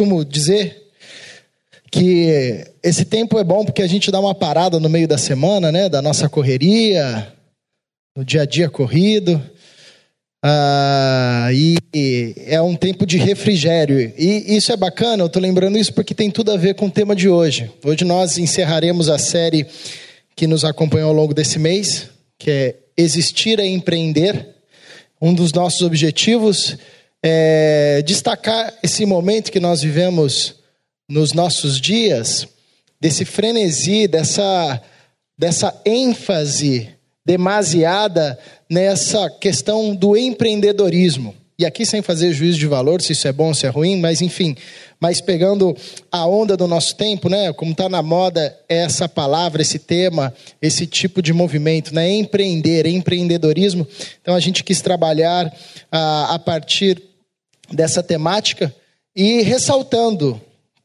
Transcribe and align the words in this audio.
costumo 0.00 0.24
dizer 0.24 0.88
que 1.90 2.64
esse 2.82 3.04
tempo 3.04 3.38
é 3.38 3.44
bom 3.44 3.66
porque 3.66 3.82
a 3.82 3.86
gente 3.86 4.10
dá 4.10 4.18
uma 4.18 4.34
parada 4.34 4.80
no 4.80 4.88
meio 4.88 5.06
da 5.06 5.18
semana, 5.18 5.70
né? 5.70 5.90
Da 5.90 6.00
nossa 6.00 6.26
correria, 6.26 7.30
no 8.16 8.24
dia 8.24 8.42
a 8.42 8.46
dia 8.46 8.70
corrido. 8.70 9.42
Ah, 10.42 11.50
e 11.52 11.76
é 12.46 12.62
um 12.62 12.74
tempo 12.74 13.04
de 13.04 13.18
refrigério. 13.18 14.10
E 14.16 14.56
isso 14.56 14.72
é 14.72 14.76
bacana, 14.76 15.22
eu 15.22 15.26
estou 15.26 15.42
lembrando 15.42 15.76
isso 15.76 15.92
porque 15.92 16.14
tem 16.14 16.30
tudo 16.30 16.50
a 16.50 16.56
ver 16.56 16.74
com 16.74 16.86
o 16.86 16.90
tema 16.90 17.14
de 17.14 17.28
hoje. 17.28 17.70
Hoje 17.84 18.02
nós 18.06 18.38
encerraremos 18.38 19.10
a 19.10 19.18
série 19.18 19.66
que 20.34 20.46
nos 20.46 20.64
acompanhou 20.64 21.10
ao 21.10 21.14
longo 21.14 21.34
desse 21.34 21.58
mês, 21.58 22.08
que 22.38 22.50
é 22.50 22.76
Existir 22.96 23.60
é 23.60 23.66
Empreender. 23.66 24.48
Um 25.20 25.34
dos 25.34 25.52
nossos 25.52 25.82
objetivos 25.82 26.78
é 26.78 26.99
destacar 28.04 28.72
esse 28.82 29.04
momento 29.04 29.52
que 29.52 29.60
nós 29.60 29.82
vivemos 29.82 30.54
nos 31.08 31.32
nossos 31.32 31.80
dias, 31.80 32.46
desse 33.00 33.24
frenesi, 33.24 34.06
dessa, 34.06 34.80
dessa 35.36 35.80
ênfase 35.84 36.88
demasiada 37.24 38.38
nessa 38.68 39.28
questão 39.30 39.94
do 39.94 40.16
empreendedorismo. 40.16 41.34
E 41.58 41.66
aqui 41.66 41.84
sem 41.84 42.00
fazer 42.00 42.32
juízo 42.32 42.58
de 42.58 42.66
valor, 42.66 43.02
se 43.02 43.12
isso 43.12 43.28
é 43.28 43.32
bom, 43.32 43.52
se 43.52 43.66
é 43.66 43.68
ruim, 43.68 44.00
mas 44.00 44.22
enfim, 44.22 44.56
mas 44.98 45.20
pegando 45.20 45.76
a 46.10 46.26
onda 46.26 46.56
do 46.56 46.66
nosso 46.66 46.96
tempo, 46.96 47.28
né? 47.28 47.52
Como 47.52 47.72
está 47.72 47.86
na 47.86 48.02
moda 48.02 48.56
essa 48.66 49.06
palavra, 49.06 49.60
esse 49.60 49.78
tema, 49.78 50.32
esse 50.62 50.86
tipo 50.86 51.20
de 51.20 51.34
movimento, 51.34 51.94
né? 51.94 52.10
Empreender, 52.10 52.86
empreendedorismo. 52.86 53.86
Então 54.22 54.34
a 54.34 54.40
gente 54.40 54.64
quis 54.64 54.80
trabalhar 54.80 55.54
a, 55.92 56.34
a 56.34 56.38
partir 56.38 57.09
dessa 57.70 58.02
temática 58.02 58.74
e 59.14 59.42
ressaltando 59.42 60.40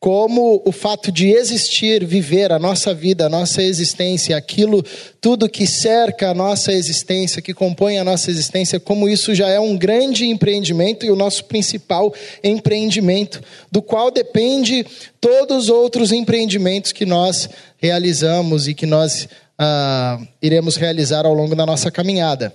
como 0.06 0.62
o 0.64 0.72
fato 0.72 1.12
de 1.12 1.32
existir, 1.32 2.06
viver 2.06 2.52
a 2.52 2.60
nossa 2.60 2.94
vida, 2.94 3.26
a 3.26 3.30
nossa 3.30 3.64
existência, 3.64 4.38
aquilo, 4.38 4.86
tudo 5.20 5.50
que 5.50 5.66
cerca 5.66 6.30
a 6.30 6.34
nossa 6.34 6.72
existência, 6.72 7.42
que 7.42 7.56
compõe 7.56 7.98
a 7.98 8.04
nossa 8.04 8.30
existência, 8.30 8.80
como 8.80 9.10
isso 9.10 9.34
já 9.34 9.50
é 9.50 9.60
um 9.60 9.76
grande 9.76 10.28
empreendimento 10.28 11.08
e 11.08 11.10
o 11.10 11.16
nosso 11.16 11.46
principal 11.46 12.14
empreendimento, 12.44 13.42
do 13.72 13.82
qual 13.82 14.12
depende 14.12 14.86
todos 15.20 15.64
os 15.64 15.70
outros 15.70 16.12
empreendimentos 16.12 16.92
que 16.92 17.04
nós 17.04 17.50
realizamos 17.78 18.68
e 18.68 18.76
que 18.76 18.86
nós 18.86 19.28
ah, 19.58 20.20
iremos 20.40 20.76
realizar 20.76 21.26
ao 21.26 21.34
longo 21.34 21.56
da 21.56 21.66
nossa 21.66 21.90
caminhada. 21.90 22.54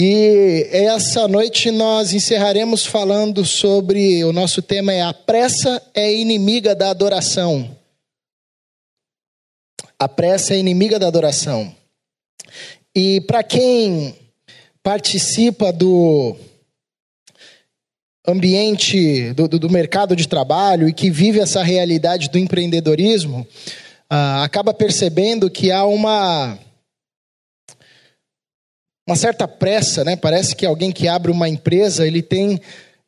E 0.00 0.68
essa 0.70 1.26
noite 1.26 1.72
nós 1.72 2.12
encerraremos 2.12 2.86
falando 2.86 3.44
sobre 3.44 4.22
o 4.22 4.32
nosso 4.32 4.62
tema 4.62 4.92
é 4.92 5.02
a 5.02 5.12
pressa 5.12 5.82
é 5.92 6.14
inimiga 6.14 6.72
da 6.72 6.90
adoração. 6.90 7.76
A 9.98 10.06
pressa 10.08 10.54
é 10.54 10.58
inimiga 10.58 11.00
da 11.00 11.08
adoração. 11.08 11.74
E 12.94 13.20
para 13.22 13.42
quem 13.42 14.14
participa 14.84 15.72
do 15.72 16.36
ambiente 18.24 19.32
do, 19.32 19.48
do, 19.48 19.68
mercado 19.68 20.14
de 20.14 20.28
trabalho 20.28 20.88
e 20.88 20.92
que 20.92 21.10
vive 21.10 21.40
essa 21.40 21.64
realidade 21.64 22.30
do 22.30 22.38
empreendedorismo, 22.38 23.40
uh, 24.12 24.42
acaba 24.44 24.72
percebendo 24.72 25.50
que 25.50 25.72
há 25.72 25.84
uma 25.84 26.56
uma 29.08 29.16
certa 29.16 29.48
pressa, 29.48 30.04
né? 30.04 30.16
Parece 30.16 30.54
que 30.54 30.66
alguém 30.66 30.92
que 30.92 31.08
abre 31.08 31.32
uma 31.32 31.48
empresa, 31.48 32.06
ele 32.06 32.20
tem, 32.20 32.60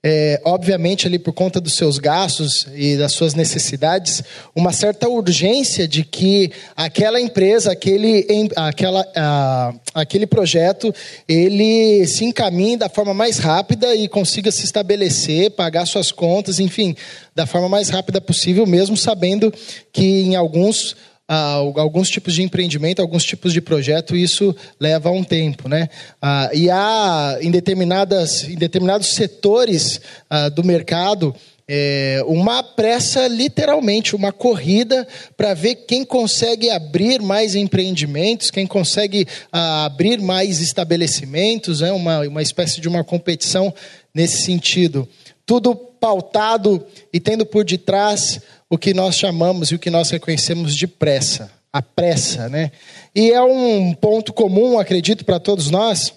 é, 0.03 0.41
obviamente, 0.47 1.07
ali 1.07 1.19
por 1.19 1.35
conta 1.35 1.61
dos 1.61 1.75
seus 1.75 1.99
gastos 1.99 2.67
e 2.75 2.97
das 2.97 3.13
suas 3.13 3.35
necessidades, 3.35 4.23
uma 4.57 4.73
certa 4.73 5.07
urgência 5.11 5.87
de 5.87 6.03
que 6.03 6.53
aquela 6.75 7.21
empresa, 7.21 7.73
aquele, 7.73 8.27
aquela, 8.57 9.07
a, 9.15 9.75
aquele 9.93 10.27
projeto, 10.27 10.91
ele 11.29 12.07
se 12.07 12.25
encaminhe 12.25 12.79
da 12.79 12.89
forma 12.89 13.13
mais 13.13 13.37
rápida 13.37 13.95
e 13.95 14.09
consiga 14.09 14.51
se 14.51 14.65
estabelecer, 14.65 15.51
pagar 15.51 15.85
suas 15.85 16.11
contas, 16.11 16.59
enfim, 16.59 16.97
da 17.35 17.45
forma 17.45 17.69
mais 17.69 17.91
rápida 17.91 18.23
possível, 18.23 18.67
mesmo 18.67 18.97
sabendo 18.97 19.53
que 19.93 20.23
em 20.23 20.35
alguns 20.35 20.97
ah, 21.33 21.63
alguns 21.77 22.11
tipos 22.11 22.35
de 22.35 22.43
empreendimento, 22.43 23.01
alguns 23.01 23.23
tipos 23.23 23.53
de 23.53 23.61
projeto, 23.61 24.17
isso 24.17 24.53
leva 24.81 25.13
um 25.13 25.23
tempo, 25.23 25.69
né? 25.69 25.89
Ah, 26.21 26.51
e 26.53 26.69
há 26.69 27.39
em, 27.41 27.53
determinadas, 27.53 28.43
em 28.49 28.57
determinados 28.57 29.15
setores 29.15 30.01
ah, 30.29 30.49
do 30.49 30.65
mercado 30.65 31.33
é, 31.69 32.21
uma 32.27 32.65
pressa, 32.65 33.29
literalmente, 33.29 34.17
uma 34.17 34.33
corrida 34.33 35.07
para 35.37 35.55
ver 35.55 35.77
quem 35.87 36.05
consegue 36.05 36.69
abrir 36.69 37.23
mais 37.23 37.55
empreendimentos, 37.55 38.51
quem 38.51 38.67
consegue 38.67 39.25
ah, 39.53 39.85
abrir 39.85 40.21
mais 40.21 40.61
estabelecimentos, 40.61 41.81
né? 41.81 41.93
uma, 41.93 42.27
uma 42.27 42.43
espécie 42.43 42.81
de 42.81 42.89
uma 42.89 43.05
competição 43.05 43.73
nesse 44.13 44.43
sentido. 44.43 45.09
Tudo 45.47 45.77
pautado 45.77 46.85
e 47.13 47.21
tendo 47.21 47.47
por 47.47 47.65
detrás 47.65 48.41
o 48.71 48.79
que 48.79 48.95
nós 48.95 49.17
chamamos 49.17 49.71
e 49.71 49.75
o 49.75 49.79
que 49.79 49.91
nós 49.91 50.09
reconhecemos 50.11 50.77
de 50.77 50.87
pressa, 50.87 51.51
a 51.73 51.83
pressa, 51.83 52.49
né? 52.49 52.71
E 53.13 53.33
é 53.33 53.43
um 53.43 53.93
ponto 53.93 54.33
comum, 54.33 54.79
acredito, 54.79 55.25
para 55.25 55.41
todos 55.41 55.71
nós, 55.71 56.15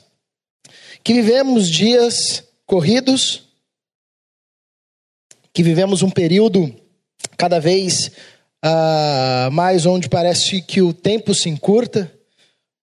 que 1.03 1.13
vivemos 1.13 1.67
dias 1.67 2.43
corridos, 2.67 3.49
que 5.51 5.63
vivemos 5.63 6.03
um 6.03 6.11
período 6.11 6.73
cada 7.35 7.59
vez 7.59 8.11
uh, 8.63 9.51
mais 9.51 9.85
onde 9.87 10.07
parece 10.07 10.61
que 10.61 10.81
o 10.81 10.93
tempo 10.93 11.33
se 11.33 11.49
encurta, 11.49 12.11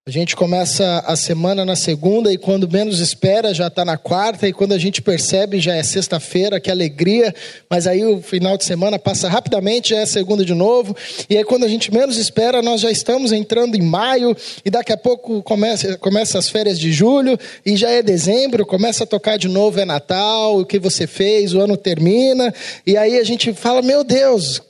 a 0.09 0.11
gente 0.11 0.34
começa 0.34 1.05
a 1.06 1.15
semana 1.15 1.62
na 1.62 1.77
segunda 1.77 2.33
e 2.33 2.38
quando 2.38 2.69
menos 2.69 3.00
espera 3.00 3.53
já 3.53 3.66
está 3.66 3.84
na 3.84 3.99
quarta 3.99 4.49
e 4.49 4.53
quando 4.53 4.72
a 4.72 4.78
gente 4.78 5.03
percebe 5.03 5.61
já 5.61 5.77
é 5.77 5.83
sexta-feira, 5.83 6.59
que 6.59 6.71
alegria, 6.71 7.34
mas 7.69 7.87
aí 7.87 8.03
o 8.05 8.22
final 8.22 8.56
de 8.56 8.65
semana 8.65 8.99
passa 8.99 9.28
rapidamente, 9.28 9.91
já 9.91 9.99
é 9.99 10.06
segunda 10.06 10.43
de 10.43 10.55
novo. 10.55 10.97
E 11.28 11.37
aí 11.37 11.44
quando 11.44 11.65
a 11.65 11.69
gente 11.69 11.93
menos 11.93 12.16
espera 12.16 12.62
nós 12.62 12.81
já 12.81 12.91
estamos 12.91 13.31
entrando 13.31 13.77
em 13.77 13.83
maio 13.83 14.34
e 14.65 14.71
daqui 14.71 14.91
a 14.91 14.97
pouco 14.97 15.43
começa, 15.43 15.99
começa 15.99 16.38
as 16.38 16.49
férias 16.49 16.78
de 16.78 16.91
julho 16.91 17.38
e 17.65 17.77
já 17.77 17.91
é 17.91 18.03
dezembro, 18.03 18.65
começa 18.65 19.05
a 19.05 19.06
tocar 19.06 19.37
de 19.37 19.49
novo, 19.49 19.78
é 19.78 19.84
Natal, 19.84 20.59
o 20.59 20.65
que 20.65 20.78
você 20.78 21.06
fez, 21.06 21.53
o 21.53 21.61
ano 21.61 21.77
termina. 21.77 22.53
E 22.87 22.97
aí 22.97 23.19
a 23.19 23.25
gente 23.25 23.53
fala, 23.53 23.82
meu 23.82 24.03
Deus, 24.03 24.56
o 24.56 24.65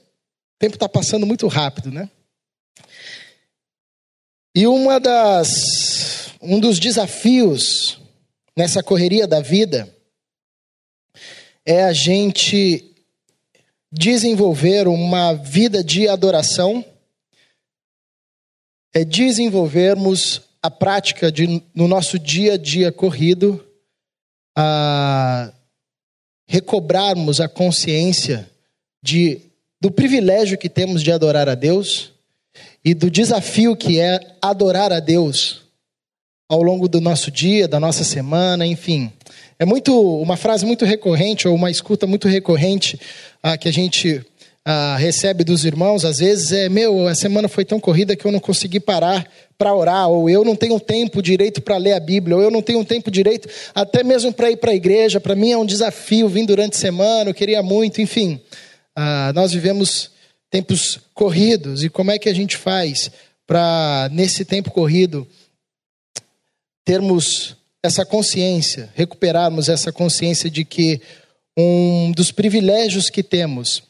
tempo 0.59 0.75
está 0.75 0.89
passando 0.89 1.25
muito 1.25 1.47
rápido, 1.47 1.93
né? 1.93 2.09
E 4.61 4.67
uma 4.67 5.01
das, 5.01 6.35
um 6.39 6.61
dos 6.61 6.79
desafios 6.79 7.99
nessa 8.55 8.83
correria 8.83 9.27
da 9.27 9.41
vida 9.41 9.89
é 11.65 11.85
a 11.85 11.95
gente 11.95 12.95
desenvolver 13.91 14.87
uma 14.87 15.33
vida 15.33 15.83
de 15.83 16.07
adoração, 16.07 16.85
é 18.93 19.03
desenvolvermos 19.03 20.43
a 20.63 20.71
prática 20.71 21.33
de, 21.33 21.63
no 21.75 21.89
nosso 21.89 22.19
dia 22.19 22.53
a 22.53 22.59
dia 22.59 22.93
corrido, 22.93 23.67
a 24.55 25.55
recobrarmos 26.47 27.41
a 27.41 27.49
consciência 27.49 28.47
de, 29.03 29.41
do 29.81 29.91
privilégio 29.91 30.59
que 30.59 30.69
temos 30.69 31.03
de 31.03 31.11
adorar 31.11 31.49
a 31.49 31.55
Deus 31.55 32.13
e 32.85 32.95
do 32.95 33.11
desafio 33.11 33.77
que 33.77 33.99
é 33.99 34.19
adorar 34.41 34.93
a 34.93 35.01
Deus 35.01 35.61
ao 36.49 36.63
longo 36.63 36.89
do 36.89 37.01
nosso 37.01 37.31
dia, 37.31 37.69
da 37.69 37.79
nossa 37.79 38.03
semana, 38.03 38.67
enfim. 38.67 39.13
É 39.59 39.65
muito 39.65 39.95
uma 40.21 40.37
frase 40.37 40.67
muito 40.67 40.85
recorrente 40.85 41.47
ou 41.47 41.55
uma 41.55 41.71
escuta 41.71 42.07
muito 42.07 42.27
recorrente 42.27 42.99
ah, 43.43 43.57
que 43.57 43.69
a 43.69 43.73
gente 43.73 44.25
ah, 44.65 44.97
recebe 44.99 45.45
dos 45.45 45.65
irmãos 45.65 46.05
às 46.05 46.19
vezes 46.19 46.51
é 46.51 46.69
meu 46.69 47.07
a 47.07 47.15
semana 47.15 47.49
foi 47.49 47.65
tão 47.65 47.79
corrida 47.79 48.17
que 48.17 48.25
eu 48.25 48.33
não 48.33 48.41
consegui 48.41 48.81
parar 48.81 49.27
para 49.57 49.75
orar 49.75 50.09
ou 50.09 50.29
eu 50.29 50.45
não 50.45 50.57
tenho 50.57 50.79
tempo 50.81 51.23
direito 51.23 51.63
para 51.63 51.77
ler 51.77 51.93
a 51.93 52.01
Bíblia 52.01 52.37
ou 52.37 52.43
eu 52.43 52.51
não 52.51 52.61
tenho 52.61 52.85
tempo 52.85 53.11
direito 53.11 53.49
até 53.75 54.03
mesmo 54.03 54.33
para 54.33 54.51
ir 54.51 54.57
para 54.57 54.73
a 54.73 54.75
igreja 54.75 55.21
para 55.21 55.35
mim 55.35 55.53
é 55.53 55.57
um 55.57 55.65
desafio 55.65 56.29
vir 56.29 56.47
durante 56.47 56.77
a 56.77 56.81
semana 56.81 57.31
eu 57.31 57.35
queria 57.35 57.63
muito 57.63 58.03
enfim 58.03 58.41
ah, 58.95 59.33
nós 59.35 59.53
vivemos 59.53 60.11
tempos 60.51 60.99
corridos 61.15 61.85
e 61.85 61.89
como 61.89 62.11
é 62.11 62.19
que 62.19 62.29
a 62.29 62.35
gente 62.35 62.57
faz 62.57 63.11
para, 63.47 64.09
nesse 64.13 64.45
tempo 64.45 64.71
corrido, 64.71 65.27
termos 66.85 67.57
essa 67.83 68.05
consciência, 68.05 68.93
recuperarmos 68.95 69.69
essa 69.69 69.93
consciência 69.93 70.51
de 70.51 70.65
que 70.65 71.01
um 71.57 72.13
dos 72.13 72.31
privilégios 72.33 73.09
que 73.09 73.23
temos 73.23 73.83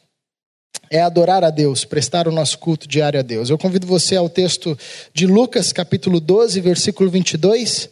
é 0.89 1.01
adorar 1.01 1.43
a 1.43 1.49
Deus, 1.49 1.85
prestar 1.85 2.27
o 2.27 2.31
nosso 2.31 2.59
culto 2.59 2.87
diário 2.87 3.19
a 3.19 3.23
Deus. 3.23 3.49
Eu 3.49 3.57
convido 3.57 3.87
você 3.87 4.15
ao 4.15 4.29
texto 4.29 4.77
de 5.13 5.25
Lucas, 5.25 5.71
capítulo 5.71 6.19
12, 6.19 6.59
versículo 6.61 7.09
22. 7.09 7.89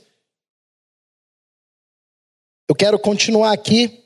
Eu 2.68 2.76
quero 2.76 3.00
continuar 3.00 3.52
aqui 3.52 4.04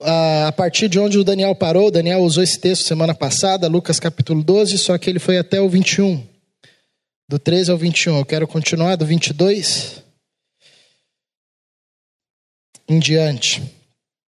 a 0.00 0.52
partir 0.52 0.88
de 0.88 0.98
onde 0.98 1.18
o 1.18 1.24
Daniel 1.24 1.54
parou. 1.54 1.90
Daniel 1.90 2.20
usou 2.20 2.42
esse 2.42 2.58
texto 2.58 2.86
semana 2.86 3.14
passada, 3.14 3.68
Lucas 3.68 4.00
capítulo 4.00 4.42
12, 4.42 4.78
só 4.78 4.98
que 4.98 5.08
ele 5.08 5.18
foi 5.18 5.38
até 5.38 5.60
o 5.60 5.68
21. 5.68 6.26
Do 7.28 7.38
13 7.38 7.70
ao 7.70 7.78
21. 7.78 8.18
Eu 8.18 8.24
quero 8.24 8.46
continuar 8.46 8.96
do 8.96 9.06
22 9.06 10.02
em 12.88 12.98
diante. 12.98 13.62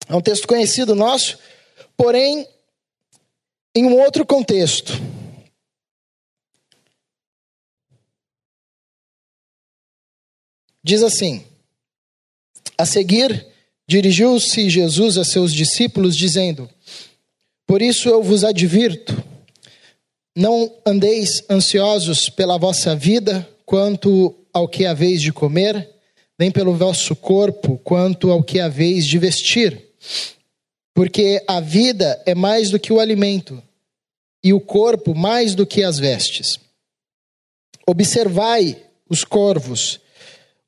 É 0.09 0.15
um 0.15 0.21
texto 0.21 0.49
conhecido 0.49 0.95
nosso, 0.95 1.39
porém 1.97 2.49
em 3.75 3.85
um 3.85 3.97
outro 3.97 4.27
contexto. 4.27 4.93
Diz 10.83 11.03
assim: 11.03 11.45
A 12.77 12.85
seguir, 12.85 13.47
dirigiu-se 13.91 14.71
Jesus 14.71 15.19
a 15.19 15.25
seus 15.25 15.53
discípulos, 15.53 16.17
dizendo: 16.17 16.71
Por 17.67 17.83
isso 17.83 18.09
eu 18.09 18.23
vos 18.23 18.45
advirto, 18.45 19.21
não 20.37 20.73
andeis 20.87 21.43
ansiosos 21.51 22.29
pela 22.29 22.57
vossa 22.57 22.95
vida 22.95 23.47
quanto 23.67 24.33
ao 24.53 24.69
que 24.69 24.87
haveis 24.87 25.21
de 25.21 25.33
comer, 25.33 25.91
nem 26.39 26.53
pelo 26.53 26.73
vosso 26.73 27.17
corpo 27.17 27.81
quanto 27.83 28.31
ao 28.31 28.45
que 28.45 28.61
haveis 28.61 29.05
de 29.05 29.19
vestir. 29.19 29.89
Porque 30.95 31.43
a 31.49 31.59
vida 31.59 32.23
é 32.25 32.35
mais 32.35 32.71
do 32.71 32.79
que 32.79 32.93
o 32.93 33.01
alimento, 33.01 33.61
e 34.43 34.53
o 34.53 34.61
corpo 34.61 35.17
mais 35.17 35.57
do 35.57 35.67
que 35.67 35.83
as 35.83 35.99
vestes. 35.99 36.61
Observai 37.85 38.77
os 39.09 39.25
corvos, 39.25 39.99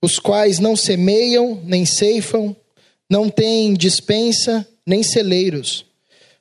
os 0.02 0.18
quais 0.18 0.58
não 0.58 0.74
semeiam, 0.74 1.60
nem 1.64 1.86
ceifam, 1.86 2.56
não 3.12 3.28
têm 3.28 3.74
dispensa, 3.74 4.66
nem 4.86 5.02
celeiros. 5.02 5.84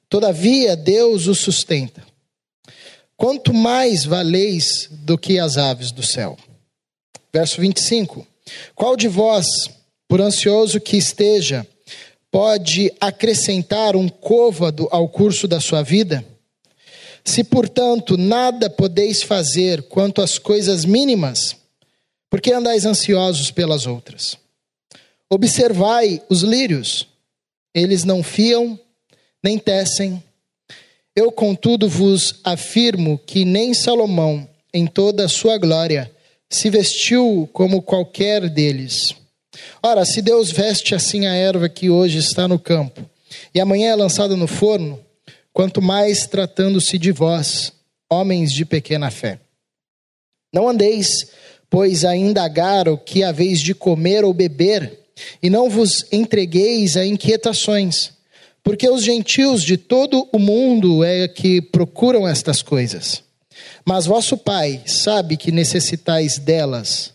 Todavia 0.08 0.74
Deus 0.74 1.28
os 1.28 1.40
sustenta. 1.40 2.02
Quanto 3.18 3.54
mais 3.54 4.06
valeis 4.06 4.88
do 4.90 5.18
que 5.18 5.38
as 5.38 5.58
aves 5.58 5.92
do 5.92 6.02
céu. 6.02 6.38
Verso 7.34 7.60
25. 7.60 8.26
Qual 8.74 8.96
de 8.96 9.10
vós, 9.10 9.46
por 10.08 10.22
ansioso 10.22 10.80
que 10.80 10.96
esteja, 10.96 11.68
pode 12.32 12.90
acrescentar 13.02 13.98
um 13.98 14.08
côvado 14.08 14.88
ao 14.92 15.10
curso 15.10 15.50
da 15.50 15.60
sua 15.60 15.82
vida? 15.82 16.24
Se, 17.22 17.44
portanto, 17.44 18.16
nada 18.16 18.70
podeis 18.70 19.22
fazer 19.22 19.84
quanto 19.90 20.22
às 20.22 20.40
coisas 20.40 20.86
mínimas, 20.86 21.54
por 22.30 22.40
que 22.40 22.54
andais 22.54 22.86
ansiosos 22.86 23.52
pelas 23.52 23.86
outras? 23.86 24.40
Observai 25.34 26.22
os 26.28 26.42
lírios, 26.42 27.08
eles 27.74 28.04
não 28.04 28.22
fiam, 28.22 28.78
nem 29.42 29.58
tecem. 29.58 30.22
Eu, 31.16 31.32
contudo, 31.32 31.88
vos 31.88 32.42
afirmo 32.44 33.18
que 33.18 33.46
nem 33.46 33.74
Salomão, 33.74 34.46
em 34.74 34.86
toda 34.86 35.24
a 35.24 35.30
sua 35.30 35.58
glória, 35.58 36.12
se 36.50 36.70
vestiu 36.70 37.50
como 37.54 37.82
qualquer 37.82 38.50
deles. 38.50 39.16
Ora, 39.82 40.04
se 40.04 40.22
Deus 40.22 40.52
veste 40.52 40.94
assim 40.94 41.26
a 41.26 41.34
erva 41.34 41.70
que 41.70 41.90
hoje 41.90 42.18
está 42.18 42.46
no 42.46 42.60
campo, 42.60 43.10
e 43.56 43.62
amanhã 43.62 43.92
é 43.92 43.96
lançada 43.96 44.36
no 44.36 44.48
forno, 44.48 45.00
quanto 45.54 45.82
mais 45.82 46.28
tratando-se 46.28 46.98
de 46.98 47.14
vós, 47.14 47.72
homens 48.10 48.52
de 48.52 48.66
pequena 48.66 49.10
fé. 49.10 49.40
Não 50.54 50.68
andeis, 50.68 51.08
pois, 51.70 52.04
a 52.04 52.18
indagar 52.18 52.90
o 52.90 52.98
que 52.98 53.24
haveis 53.24 53.62
de 53.62 53.74
comer 53.74 54.26
ou 54.26 54.34
beber, 54.34 55.01
e 55.42 55.50
não 55.50 55.70
vos 55.70 56.06
entregueis 56.12 56.98
a 56.98 57.06
inquietações, 57.06 58.12
porque 58.64 58.90
os 58.90 59.04
gentios 59.04 59.64
de 59.64 59.78
todo 59.78 60.28
o 60.32 60.40
mundo 60.40 61.04
é 61.04 61.28
que 61.28 61.62
procuram 61.62 62.28
estas 62.28 62.62
coisas. 62.62 63.24
Mas 63.86 64.06
vosso 64.06 64.38
Pai 64.38 64.82
sabe 64.86 65.38
que 65.38 65.52
necessitais 65.52 66.38
delas. 66.38 67.14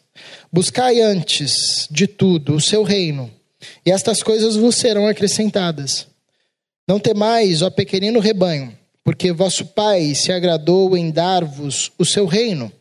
Buscai 0.53 1.00
antes 1.00 1.87
de 1.91 2.06
tudo 2.06 2.55
o 2.55 2.61
seu 2.61 2.82
reino, 2.82 3.31
e 3.85 3.91
estas 3.91 4.23
coisas 4.23 4.56
vos 4.56 4.76
serão 4.76 5.06
acrescentadas. 5.06 6.06
Não 6.88 7.00
temais, 7.00 7.62
ó 7.62 7.70
pequenino 7.70 8.20
rebanho, 8.20 8.76
porque 9.02 9.32
vosso 9.32 9.67
Pai 9.67 10.14
se 10.14 10.32
agradou 10.32 10.97
em 10.97 11.11
dar-vos 11.11 11.93
o 11.99 12.05
seu 12.05 12.26
reino. 12.26 12.73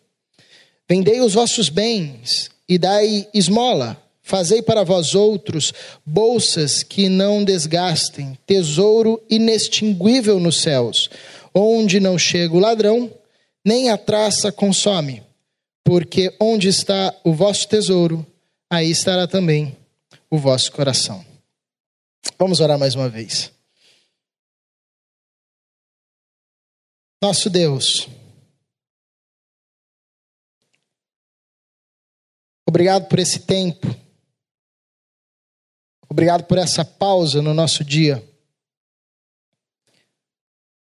Vendei 0.87 1.21
os 1.21 1.33
vossos 1.33 1.69
bens 1.69 2.49
e 2.69 2.77
dai 2.77 3.27
esmola. 3.33 4.01
Fazei 4.27 4.59
para 4.59 4.83
vós 4.83 5.13
outros 5.13 5.71
bolsas 6.03 6.81
que 6.81 7.07
não 7.07 7.43
desgastem, 7.43 8.35
tesouro 8.43 9.23
inextinguível 9.29 10.39
nos 10.39 10.61
céus, 10.61 11.11
onde 11.53 11.99
não 11.99 12.17
chega 12.17 12.55
o 12.55 12.59
ladrão, 12.59 13.13
nem 13.63 13.91
a 13.91 13.97
traça 13.99 14.51
consome. 14.51 15.21
Porque 15.83 16.35
onde 16.39 16.67
está 16.67 17.15
o 17.23 17.33
vosso 17.33 17.67
tesouro, 17.67 18.25
aí 18.67 18.89
estará 18.89 19.27
também 19.27 19.77
o 20.27 20.39
vosso 20.39 20.71
coração. 20.71 21.23
Vamos 22.39 22.59
orar 22.59 22.79
mais 22.79 22.95
uma 22.95 23.07
vez. 23.07 23.51
Nosso 27.21 27.47
Deus, 27.47 28.07
obrigado 32.67 33.07
por 33.07 33.19
esse 33.19 33.39
tempo, 33.39 34.04
obrigado 36.09 36.45
por 36.45 36.57
essa 36.57 36.83
pausa 36.85 37.41
no 37.41 37.53
nosso 37.53 37.83
dia, 37.83 38.23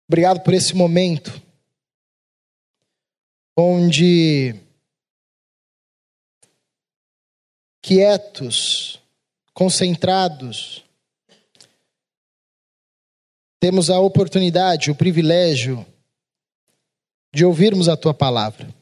obrigado 0.09 0.41
por 0.43 0.55
esse 0.55 0.75
momento 0.75 1.43
onde 3.57 4.55
quietos, 7.81 9.01
concentrados, 9.55 10.85
temos 13.59 13.89
a 13.89 13.99
oportunidade, 13.99 14.91
o 14.91 14.95
privilégio 14.95 15.87
de 17.33 17.45
ouvirmos 17.45 17.89
a 17.89 17.97
tua 17.97 18.13
palavra, 18.13 18.75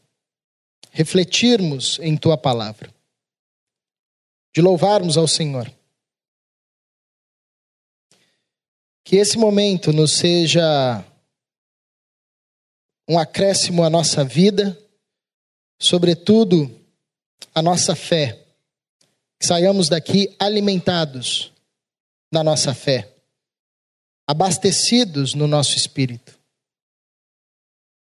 refletirmos 0.90 1.98
em 2.00 2.16
tua 2.16 2.36
palavra, 2.36 2.92
de 4.54 4.60
louvarmos 4.60 5.16
ao 5.16 5.28
Senhor. 5.28 5.70
Que 9.04 9.16
esse 9.16 9.36
momento 9.36 9.92
nos 9.92 10.16
seja 10.16 11.04
um 13.08 13.18
acréscimo 13.18 13.84
à 13.84 13.90
nossa 13.90 14.24
vida, 14.24 14.78
sobretudo 15.78 16.70
à 17.54 17.60
nossa 17.60 17.94
fé. 17.94 18.46
Que 19.38 19.46
saiamos 19.46 19.90
daqui 19.90 20.34
alimentados 20.38 21.52
na 22.32 22.42
nossa 22.42 22.74
fé, 22.74 23.14
abastecidos 24.26 25.34
no 25.34 25.46
nosso 25.46 25.76
espírito. 25.76 26.36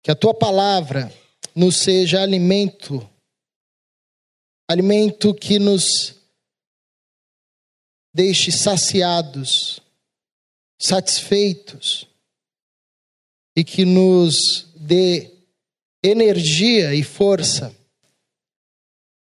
Que 0.03 0.11
a 0.11 0.15
tua 0.15 0.33
palavra 0.33 1.13
nos 1.55 1.77
seja 1.77 2.21
alimento, 2.21 3.07
alimento 4.67 5.33
que 5.33 5.59
nos 5.59 6.15
deixe 8.13 8.51
saciados, 8.51 9.79
satisfeitos 10.77 12.07
e 13.55 13.63
que 13.63 13.85
nos 13.85 14.67
dê 14.75 15.31
energia 16.03 16.93
e 16.93 17.03
força 17.03 17.75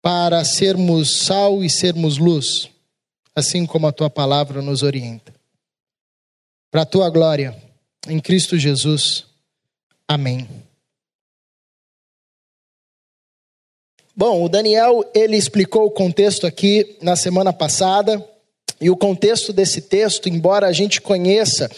para 0.02 0.44
sermos 0.44 1.24
sal 1.24 1.62
e 1.62 1.68
sermos 1.68 2.16
luz, 2.16 2.70
assim 3.34 3.66
como 3.66 3.86
a 3.86 3.92
tua 3.92 4.08
palavra 4.08 4.62
nos 4.62 4.82
orienta. 4.82 5.34
Para 6.70 6.82
a 6.82 6.86
tua 6.86 7.10
glória, 7.10 7.60
em 8.08 8.20
Cristo 8.20 8.56
Jesus. 8.56 9.26
Amém. 10.06 10.48
Bom, 14.14 14.44
o 14.44 14.48
Daniel 14.48 15.08
ele 15.14 15.36
explicou 15.36 15.86
o 15.86 15.90
contexto 15.90 16.46
aqui 16.46 16.96
na 17.02 17.16
semana 17.16 17.52
passada 17.52 18.26
e 18.80 18.88
o 18.88 18.96
contexto 18.96 19.52
desse 19.52 19.82
texto, 19.82 20.28
embora 20.28 20.66
a 20.66 20.72
gente 20.72 21.00
conheça 21.00 21.70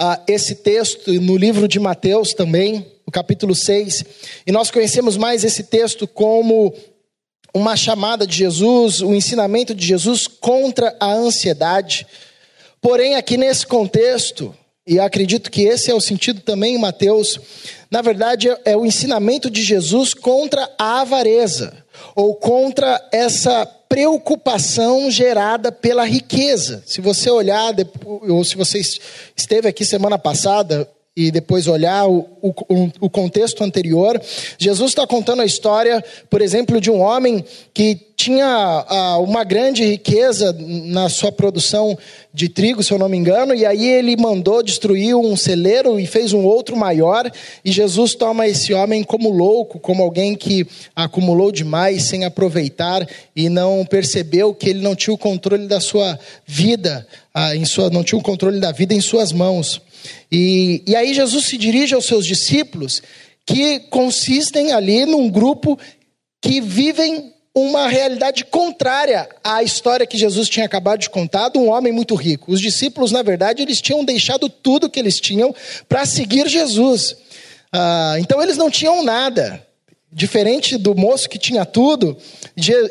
uh, 0.00 0.20
esse 0.26 0.56
texto 0.56 1.12
no 1.20 1.36
livro 1.36 1.68
de 1.68 1.78
Mateus 1.78 2.34
também, 2.34 2.86
no 3.06 3.12
capítulo 3.12 3.54
6, 3.54 4.04
e 4.46 4.50
nós 4.50 4.70
conhecemos 4.70 5.16
mais 5.16 5.44
esse 5.44 5.62
texto 5.64 6.06
como 6.06 6.74
uma 7.54 7.76
chamada 7.76 8.26
de 8.26 8.36
Jesus, 8.36 9.00
o 9.00 9.08
um 9.08 9.14
ensinamento 9.14 9.74
de 9.74 9.86
Jesus 9.86 10.26
contra 10.26 10.96
a 10.98 11.12
ansiedade. 11.12 12.06
Porém, 12.80 13.14
aqui 13.14 13.36
nesse 13.36 13.66
contexto, 13.66 14.54
e 14.86 14.98
acredito 14.98 15.50
que 15.50 15.62
esse 15.62 15.90
é 15.90 15.94
o 15.94 16.00
sentido 16.00 16.40
também 16.40 16.74
em 16.74 16.80
Mateus, 16.80 17.38
na 17.90 18.02
verdade 18.02 18.48
é 18.64 18.76
o 18.76 18.84
ensinamento 18.84 19.50
de 19.50 19.62
Jesus 19.62 20.12
contra 20.14 20.68
a 20.78 21.02
avareza. 21.02 21.81
Ou 22.14 22.34
contra 22.34 23.00
essa 23.12 23.66
preocupação 23.88 25.10
gerada 25.10 25.70
pela 25.70 26.04
riqueza. 26.04 26.82
Se 26.86 27.00
você 27.00 27.30
olhar, 27.30 27.74
ou 28.06 28.44
se 28.44 28.56
você 28.56 28.80
esteve 29.36 29.68
aqui 29.68 29.84
semana 29.84 30.18
passada, 30.18 30.88
e 31.14 31.30
depois 31.30 31.66
olhar 31.66 32.08
o, 32.08 32.26
o, 32.40 32.90
o 33.00 33.10
contexto 33.10 33.62
anterior, 33.62 34.20
Jesus 34.56 34.92
está 34.92 35.06
contando 35.06 35.42
a 35.42 35.44
história, 35.44 36.02
por 36.30 36.40
exemplo, 36.40 36.80
de 36.80 36.90
um 36.90 37.00
homem 37.00 37.44
que 37.74 38.00
tinha 38.16 38.86
uh, 38.88 39.22
uma 39.22 39.44
grande 39.44 39.84
riqueza 39.84 40.56
na 40.58 41.10
sua 41.10 41.30
produção 41.30 41.98
de 42.32 42.48
trigo, 42.48 42.82
se 42.82 42.90
eu 42.90 42.98
não 42.98 43.10
me 43.10 43.16
engano, 43.18 43.54
e 43.54 43.66
aí 43.66 43.86
ele 43.86 44.16
mandou 44.16 44.62
destruir 44.62 45.14
um 45.14 45.36
celeiro 45.36 46.00
e 46.00 46.06
fez 46.06 46.32
um 46.32 46.44
outro 46.44 46.76
maior, 46.76 47.30
e 47.62 47.70
Jesus 47.70 48.14
toma 48.14 48.48
esse 48.48 48.72
homem 48.72 49.02
como 49.02 49.28
louco, 49.28 49.78
como 49.78 50.02
alguém 50.02 50.34
que 50.34 50.66
acumulou 50.96 51.52
demais 51.52 52.04
sem 52.04 52.24
aproveitar 52.24 53.06
e 53.36 53.50
não 53.50 53.84
percebeu 53.84 54.54
que 54.54 54.70
ele 54.70 54.80
não 54.80 54.94
tinha 54.94 55.12
o 55.12 55.18
controle 55.18 55.66
da 55.66 55.80
sua 55.80 56.18
vida, 56.46 57.06
uh, 57.36 57.54
em 57.54 57.66
sua, 57.66 57.90
não 57.90 58.02
tinha 58.02 58.18
o 58.18 58.22
controle 58.22 58.60
da 58.60 58.72
vida 58.72 58.94
em 58.94 59.00
suas 59.00 59.30
mãos. 59.30 59.82
E, 60.30 60.82
e 60.86 60.96
aí 60.96 61.14
Jesus 61.14 61.46
se 61.46 61.56
dirige 61.56 61.94
aos 61.94 62.06
seus 62.06 62.26
discípulos, 62.26 63.02
que 63.46 63.80
consistem 63.90 64.72
ali 64.72 65.04
num 65.06 65.28
grupo 65.28 65.78
que 66.40 66.60
vivem 66.60 67.32
uma 67.54 67.86
realidade 67.86 68.44
contrária 68.44 69.28
à 69.44 69.62
história 69.62 70.06
que 70.06 70.16
Jesus 70.16 70.48
tinha 70.48 70.64
acabado 70.64 71.00
de 71.00 71.10
contar 71.10 71.50
de 71.50 71.58
um 71.58 71.68
homem 71.68 71.92
muito 71.92 72.14
rico. 72.14 72.50
Os 72.50 72.60
discípulos, 72.60 73.12
na 73.12 73.22
verdade, 73.22 73.62
eles 73.62 73.80
tinham 73.80 74.04
deixado 74.04 74.48
tudo 74.48 74.88
que 74.88 74.98
eles 74.98 75.20
tinham 75.20 75.54
para 75.88 76.06
seguir 76.06 76.48
Jesus. 76.48 77.14
Ah, 77.70 78.16
então 78.18 78.42
eles 78.42 78.56
não 78.56 78.70
tinham 78.70 79.04
nada. 79.04 79.66
Diferente 80.14 80.76
do 80.76 80.94
moço 80.94 81.26
que 81.26 81.38
tinha 81.38 81.64
tudo, 81.64 82.14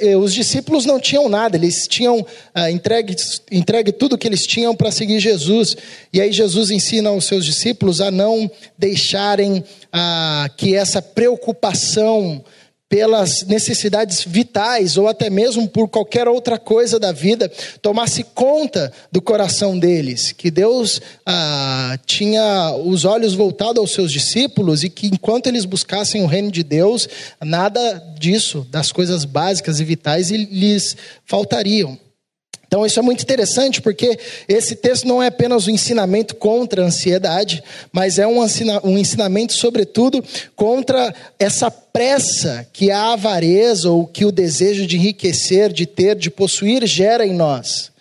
eh, 0.01 0.17
os 0.17 0.33
discípulos 0.33 0.87
não 0.87 0.99
tinham 0.99 1.29
nada, 1.29 1.55
eles 1.55 1.87
tinham 1.87 2.25
ah, 2.51 2.71
entregue, 2.71 3.15
entregue 3.51 3.91
tudo 3.91 4.17
que 4.17 4.27
eles 4.27 4.47
tinham 4.47 4.75
para 4.75 4.89
seguir 4.89 5.19
Jesus. 5.19 5.77
E 6.11 6.19
aí 6.19 6.31
Jesus 6.31 6.71
ensina 6.71 7.09
aos 7.09 7.25
seus 7.25 7.45
discípulos 7.45 8.01
a 8.01 8.09
não 8.09 8.49
deixarem 8.75 9.63
ah, 9.93 10.49
que 10.57 10.75
essa 10.75 10.99
preocupação 10.99 12.43
pelas 12.91 13.43
necessidades 13.43 14.21
vitais 14.21 14.97
ou 14.97 15.07
até 15.07 15.29
mesmo 15.29 15.65
por 15.65 15.87
qualquer 15.87 16.27
outra 16.27 16.59
coisa 16.59 16.99
da 16.99 17.13
vida, 17.13 17.49
tomasse 17.81 18.21
conta 18.21 18.91
do 19.09 19.21
coração 19.21 19.79
deles, 19.79 20.33
que 20.33 20.51
Deus 20.51 20.99
ah, 21.25 21.97
tinha 22.05 22.75
os 22.83 23.05
olhos 23.05 23.33
voltados 23.33 23.77
aos 23.77 23.93
seus 23.93 24.11
discípulos 24.11 24.83
e 24.83 24.89
que 24.89 25.07
enquanto 25.07 25.47
eles 25.47 25.63
buscassem 25.63 26.21
o 26.21 26.27
reino 26.27 26.51
de 26.51 26.63
Deus, 26.63 27.07
nada 27.39 27.97
disso, 28.19 28.67
das 28.69 28.91
coisas 28.91 29.23
básicas 29.23 29.79
e 29.79 29.85
vitais, 29.85 30.29
lhes 30.29 30.97
faltariam. 31.25 31.97
Então, 32.73 32.85
isso 32.85 32.99
é 32.99 33.01
muito 33.01 33.21
interessante 33.21 33.81
porque 33.81 34.17
esse 34.47 34.77
texto 34.77 35.05
não 35.05 35.21
é 35.21 35.27
apenas 35.27 35.67
um 35.67 35.71
ensinamento 35.71 36.37
contra 36.37 36.81
a 36.81 36.85
ansiedade, 36.85 37.61
mas 37.91 38.17
é 38.17 38.25
um, 38.25 38.37
um 38.85 38.97
ensinamento, 38.97 39.51
sobretudo, 39.51 40.23
contra 40.55 41.13
essa 41.37 41.69
pressa 41.69 42.65
que 42.71 42.89
a 42.89 43.11
avareza 43.11 43.89
ou 43.89 44.07
que 44.07 44.23
o 44.23 44.31
desejo 44.31 44.87
de 44.87 44.95
enriquecer, 44.95 45.73
de 45.73 45.85
ter, 45.85 46.15
de 46.15 46.31
possuir 46.31 46.87
gera 46.87 47.27
em 47.27 47.33
nós. 47.33 47.91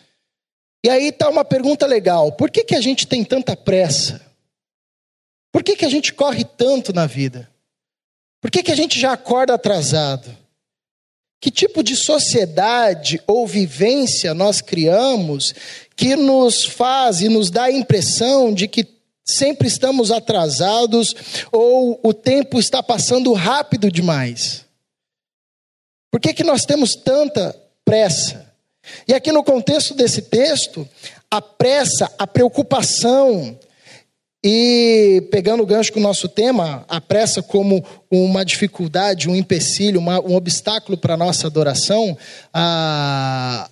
E 0.85 0.89
aí 0.89 1.09
está 1.09 1.29
uma 1.29 1.45
pergunta 1.45 1.85
legal: 1.85 2.31
por 2.31 2.49
que, 2.49 2.63
que 2.63 2.77
a 2.77 2.81
gente 2.81 3.09
tem 3.09 3.25
tanta 3.25 3.57
pressa? 3.57 4.21
Por 5.51 5.65
que, 5.65 5.75
que 5.75 5.85
a 5.85 5.91
gente 5.91 6.13
corre 6.13 6.45
tanto 6.45 6.93
na 6.93 7.07
vida? 7.07 7.51
Por 8.41 8.53
que, 8.53 8.63
que 8.63 8.71
a 8.71 8.77
gente 8.77 9.01
já 9.01 9.15
acorda 9.15 9.53
atrasado? 9.53 10.31
Que 11.41 11.51
tipo 11.51 11.83
de 11.83 11.97
sociedade 11.97 13.21
ou 13.27 13.47
vivência 13.47 14.35
nós 14.35 14.61
criamos 14.61 15.55
que 15.97 16.15
nos 16.15 16.65
faz 16.65 17.21
e 17.21 17.29
nos 17.29 17.51
dá 17.51 17.65
a 17.65 17.73
impressão 17.73 18.53
de 18.53 18.69
que 18.69 18.87
sempre 19.25 19.69
estamos 19.69 20.11
atrasados 20.11 21.15
ou 21.51 21.99
o 22.03 22.13
tempo 22.13 22.59
está 22.59 22.83
passando 22.83 23.33
rápido 23.33 23.91
demais? 23.91 24.65
Por 26.11 26.21
que, 26.21 26.35
que 26.35 26.45
nós 26.45 26.65
temos 26.65 26.95
tanta 26.95 27.57
pressa? 27.85 28.51
E 29.07 29.15
aqui 29.15 29.31
no 29.31 29.45
contexto 29.45 29.95
desse 29.95 30.23
texto, 30.23 30.87
a 31.31 31.41
pressa, 31.41 32.13
a 32.19 32.27
preocupação, 32.27 33.59
e 34.43 35.29
pegando 35.31 35.63
o 35.63 35.67
gancho 35.67 35.93
com 35.93 36.01
o 36.01 36.03
nosso 36.03 36.29
tema, 36.29 36.85
a 36.89 37.01
pressa 37.01 37.43
como 37.43 37.85
uma 38.11 38.45
dificuldade, 38.45 39.29
um 39.29 39.37
empecilho, 39.37 40.01
uma, 40.01 40.19
um 40.21 40.35
obstáculo 40.35 40.97
para 40.97 41.15
a 41.15 41.17
nossa 41.17 41.47
adoração, 41.47 42.17
ah, 42.53 43.71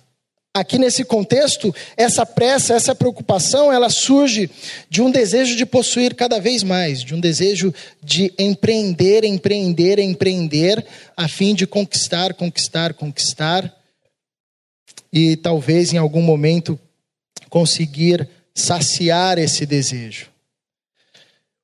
aqui 0.53 0.77
nesse 0.77 1.03
contexto, 1.03 1.73
essa 1.97 2.23
pressa, 2.23 2.75
essa 2.75 2.93
preocupação, 2.93 3.73
ela 3.73 3.89
surge 3.89 4.49
de 4.87 5.01
um 5.01 5.09
desejo 5.09 5.55
de 5.55 5.65
possuir 5.65 6.13
cada 6.13 6.39
vez 6.39 6.61
mais, 6.61 7.03
de 7.03 7.15
um 7.15 7.19
desejo 7.19 7.73
de 8.03 8.31
empreender, 8.37 9.23
empreender, 9.23 9.97
empreender, 9.97 10.85
a 11.17 11.27
fim 11.27 11.55
de 11.55 11.65
conquistar, 11.65 12.35
conquistar, 12.35 12.93
conquistar, 12.93 13.73
e 15.11 15.35
talvez 15.35 15.93
em 15.93 15.97
algum 15.97 16.21
momento 16.21 16.79
conseguir 17.49 18.29
saciar 18.53 19.39
esse 19.39 19.65
desejo. 19.65 20.27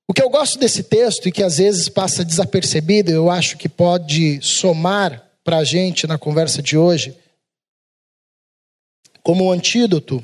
O 0.07 0.13
que 0.13 0.21
eu 0.21 0.29
gosto 0.29 0.59
desse 0.59 0.83
texto 0.83 1.27
e 1.27 1.31
que 1.31 1.41
às 1.41 1.57
vezes 1.57 1.89
passa 1.89 2.23
desapercebido, 2.23 3.11
eu 3.11 3.29
acho 3.29 3.57
que 3.57 3.67
pode 3.67 4.39
somar 4.41 5.25
para 5.43 5.57
a 5.57 5.63
gente 5.63 6.05
na 6.05 6.17
conversa 6.17 6.61
de 6.61 6.77
hoje, 6.77 7.17
como 9.23 9.45
um 9.45 9.51
antídoto 9.51 10.23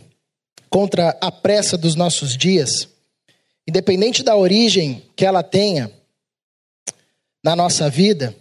contra 0.69 1.17
a 1.19 1.31
pressa 1.31 1.77
dos 1.77 1.95
nossos 1.95 2.38
dias, 2.38 2.88
independente 3.67 4.23
da 4.23 4.35
origem 4.35 5.03
que 5.15 5.25
ela 5.25 5.41
tenha 5.41 5.91
na 7.43 7.55
nossa 7.55 7.89
vida, 7.89 8.35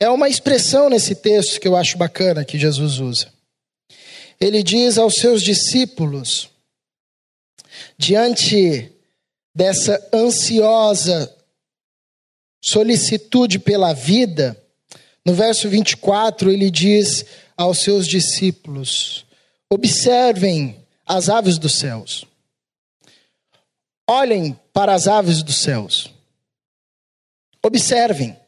é 0.00 0.08
uma 0.08 0.28
expressão 0.28 0.90
nesse 0.90 1.14
texto 1.14 1.60
que 1.60 1.66
eu 1.66 1.76
acho 1.76 1.96
bacana 1.96 2.44
que 2.44 2.58
Jesus 2.58 2.98
usa. 2.98 3.32
Ele 4.40 4.62
diz 4.62 4.98
aos 4.98 5.14
seus 5.14 5.42
discípulos, 5.42 6.48
diante 7.96 8.92
dessa 9.58 10.00
ansiosa 10.14 11.34
solicitude 12.62 13.58
pela 13.58 13.92
vida, 13.92 14.56
no 15.24 15.34
verso 15.34 15.68
24 15.68 16.52
ele 16.52 16.70
diz 16.70 17.26
aos 17.56 17.80
seus 17.80 18.06
discípulos: 18.06 19.26
observem 19.68 20.86
as 21.04 21.28
aves 21.28 21.58
dos 21.58 21.76
céus, 21.76 22.24
olhem 24.08 24.56
para 24.72 24.94
as 24.94 25.08
aves 25.08 25.42
dos 25.42 25.56
céus, 25.56 26.08
observem. 27.60 28.38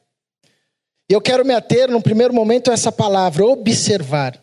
E 1.11 1.13
eu 1.13 1.21
quero 1.21 1.45
me 1.45 1.53
ater, 1.53 1.91
no 1.91 2.01
primeiro 2.01 2.33
momento, 2.33 2.71
a 2.71 2.75
essa 2.75 2.93
palavra, 2.93 3.45
observar. 3.45 4.41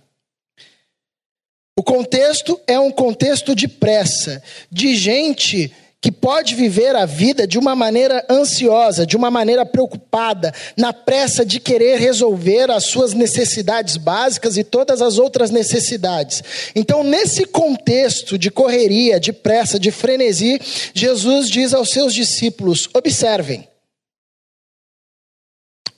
O 1.80 1.82
contexto 1.82 2.60
é 2.68 2.78
um 2.78 2.92
contexto 2.92 3.56
de 3.56 3.70
pressa, 3.70 4.44
de 4.70 4.98
gente 4.98 5.74
que 6.08 6.12
pode 6.14 6.56
viver 6.56 6.96
a 6.96 7.06
vida 7.06 7.46
de 7.46 7.60
uma 7.60 7.76
maneira 7.76 8.26
ansiosa, 8.30 9.06
de 9.06 9.18
uma 9.18 9.30
maneira 9.30 9.66
preocupada, 9.66 10.54
na 10.78 10.94
pressa 10.94 11.46
de 11.46 11.60
querer 11.60 12.00
resolver 12.00 12.72
as 12.72 12.86
suas 12.86 13.14
necessidades 13.14 13.98
básicas 13.98 14.56
e 14.56 14.64
todas 14.64 15.02
as 15.02 15.18
outras 15.18 15.52
necessidades. 15.52 16.42
Então, 16.74 17.04
nesse 17.04 17.44
contexto 17.44 18.38
de 18.38 18.50
correria, 18.50 19.20
de 19.20 19.34
pressa, 19.34 19.78
de 19.78 19.92
frenesi, 19.92 20.62
Jesus 20.94 21.50
diz 21.50 21.74
aos 21.74 21.90
seus 21.90 22.14
discípulos: 22.14 22.88
observem, 22.94 23.68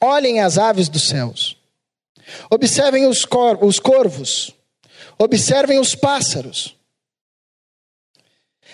olhem 0.02 0.40
as 0.40 0.58
aves 0.58 0.90
dos 0.90 1.08
céus, 1.08 1.56
observem 2.50 3.06
os, 3.06 3.26
cor 3.26 3.64
os 3.64 3.78
corvos, 3.78 4.56
observem 5.20 5.78
os 5.78 5.94
pássaros. 5.94 6.79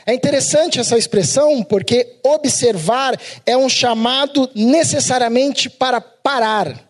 É 0.06 0.14
interessante 0.14 0.80
essa 0.80 0.98
expressão 0.98 1.64
porque 1.64 2.20
observar 2.24 3.20
é 3.46 3.58
um 3.58 3.68
chamado 3.68 4.50
necessariamente 4.54 5.70
para 5.70 6.00
parar. 6.00 6.86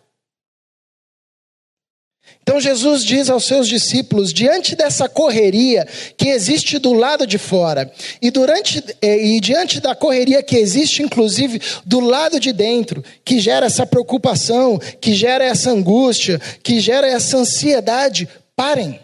Então 2.42 2.60
Jesus 2.60 3.04
diz 3.04 3.28
aos 3.28 3.44
seus 3.44 3.66
discípulos, 3.66 4.32
diante 4.32 4.76
dessa 4.76 5.08
correria 5.08 5.84
que 6.16 6.28
existe 6.28 6.78
do 6.78 6.92
lado 6.92 7.26
de 7.26 7.38
fora, 7.38 7.90
e, 8.22 8.30
durante, 8.30 8.84
eh, 9.02 9.34
e 9.34 9.40
diante 9.40 9.80
da 9.80 9.96
correria 9.96 10.42
que 10.44 10.56
existe, 10.56 11.02
inclusive, 11.02 11.60
do 11.84 11.98
lado 11.98 12.38
de 12.38 12.52
dentro, 12.52 13.02
que 13.24 13.40
gera 13.40 13.66
essa 13.66 13.84
preocupação, 13.84 14.78
que 15.00 15.12
gera 15.12 15.44
essa 15.44 15.70
angústia, 15.70 16.38
que 16.62 16.78
gera 16.78 17.08
essa 17.08 17.38
ansiedade, 17.38 18.28
parem. 18.54 19.00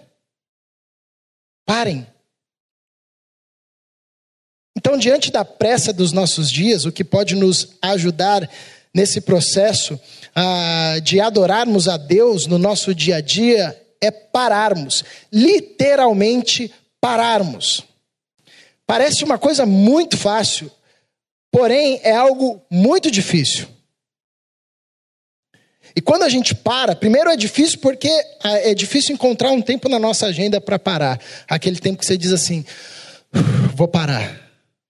Parem. 1.66 2.06
Então, 4.82 4.98
diante 4.98 5.30
da 5.30 5.44
pressa 5.44 5.92
dos 5.92 6.10
nossos 6.10 6.50
dias, 6.50 6.84
o 6.84 6.90
que 6.90 7.04
pode 7.04 7.36
nos 7.36 7.68
ajudar 7.80 8.50
nesse 8.92 9.20
processo 9.20 9.98
ah, 10.34 10.96
de 11.00 11.20
adorarmos 11.20 11.86
a 11.86 11.96
Deus 11.96 12.48
no 12.48 12.58
nosso 12.58 12.92
dia 12.92 13.18
a 13.18 13.20
dia 13.20 13.80
é 14.00 14.10
pararmos, 14.10 15.04
literalmente 15.32 16.74
pararmos. 17.00 17.84
Parece 18.84 19.22
uma 19.22 19.38
coisa 19.38 19.64
muito 19.64 20.16
fácil, 20.16 20.68
porém 21.48 22.00
é 22.02 22.16
algo 22.16 22.60
muito 22.68 23.08
difícil. 23.08 23.68
E 25.94 26.00
quando 26.00 26.24
a 26.24 26.28
gente 26.28 26.56
para, 26.56 26.96
primeiro 26.96 27.30
é 27.30 27.36
difícil 27.36 27.78
porque 27.78 28.10
ah, 28.42 28.58
é 28.58 28.74
difícil 28.74 29.14
encontrar 29.14 29.52
um 29.52 29.62
tempo 29.62 29.88
na 29.88 30.00
nossa 30.00 30.26
agenda 30.26 30.60
para 30.60 30.76
parar. 30.76 31.20
Aquele 31.46 31.78
tempo 31.78 32.00
que 32.00 32.06
você 32.06 32.16
diz 32.16 32.32
assim: 32.32 32.64
vou 33.76 33.86
parar. 33.86 34.42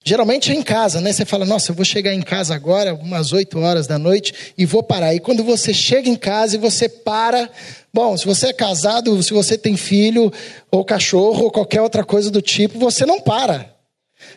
Geralmente 0.04 0.50
é 0.50 0.54
em 0.54 0.62
casa, 0.62 1.00
né? 1.00 1.12
Você 1.12 1.24
fala, 1.24 1.44
nossa, 1.44 1.70
eu 1.70 1.76
vou 1.76 1.84
chegar 1.84 2.12
em 2.12 2.22
casa 2.22 2.54
agora, 2.54 2.94
umas 2.94 3.32
8 3.32 3.58
horas 3.60 3.86
da 3.86 3.98
noite, 3.98 4.52
e 4.58 4.66
vou 4.66 4.82
parar. 4.82 5.14
E 5.14 5.20
quando 5.20 5.44
você 5.44 5.72
chega 5.72 6.08
em 6.08 6.16
casa 6.16 6.56
e 6.56 6.58
você 6.58 6.88
para, 6.88 7.48
bom, 7.94 8.16
se 8.16 8.26
você 8.26 8.48
é 8.48 8.52
casado, 8.52 9.22
se 9.22 9.32
você 9.32 9.56
tem 9.56 9.76
filho, 9.76 10.32
ou 10.70 10.84
cachorro, 10.84 11.44
ou 11.44 11.50
qualquer 11.52 11.80
outra 11.80 12.04
coisa 12.04 12.30
do 12.30 12.42
tipo, 12.42 12.80
você 12.80 13.06
não 13.06 13.20
para. 13.20 13.72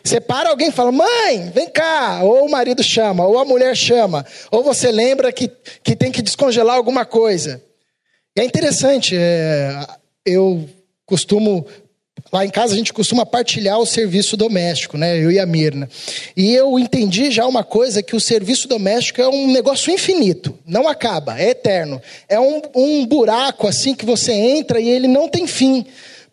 Você 0.04 0.20
para 0.20 0.50
alguém 0.50 0.68
e 0.68 0.72
fala, 0.72 0.92
mãe, 0.92 1.50
vem 1.52 1.68
cá. 1.68 2.20
Ou 2.22 2.46
o 2.46 2.50
marido 2.50 2.82
chama, 2.82 3.26
ou 3.26 3.38
a 3.38 3.44
mulher 3.44 3.76
chama. 3.76 4.24
Ou 4.52 4.62
você 4.62 4.92
lembra 4.92 5.32
que, 5.32 5.50
que 5.82 5.96
tem 5.96 6.12
que 6.12 6.22
descongelar 6.22 6.76
alguma 6.76 7.04
coisa. 7.04 7.60
E 8.36 8.40
é 8.40 8.44
interessante, 8.44 9.16
é, 9.18 9.84
eu 10.24 10.68
costumo 11.04 11.66
Lá 12.32 12.44
em 12.44 12.50
casa 12.50 12.74
a 12.74 12.76
gente 12.76 12.92
costuma 12.92 13.24
partilhar 13.24 13.78
o 13.78 13.86
serviço 13.86 14.36
doméstico, 14.36 14.98
né? 14.98 15.16
Eu 15.16 15.30
e 15.30 15.38
a 15.38 15.46
Mirna. 15.46 15.88
E 16.36 16.52
eu 16.54 16.78
entendi 16.78 17.30
já 17.30 17.46
uma 17.46 17.62
coisa: 17.62 18.02
que 18.02 18.16
o 18.16 18.20
serviço 18.20 18.66
doméstico 18.66 19.20
é 19.20 19.28
um 19.28 19.52
negócio 19.52 19.92
infinito, 19.92 20.58
não 20.66 20.88
acaba, 20.88 21.38
é 21.40 21.50
eterno. 21.50 22.00
É 22.28 22.38
um, 22.38 22.60
um 22.74 23.06
buraco 23.06 23.66
assim 23.66 23.94
que 23.94 24.04
você 24.04 24.32
entra 24.32 24.80
e 24.80 24.88
ele 24.88 25.06
não 25.06 25.28
tem 25.28 25.46
fim. 25.46 25.86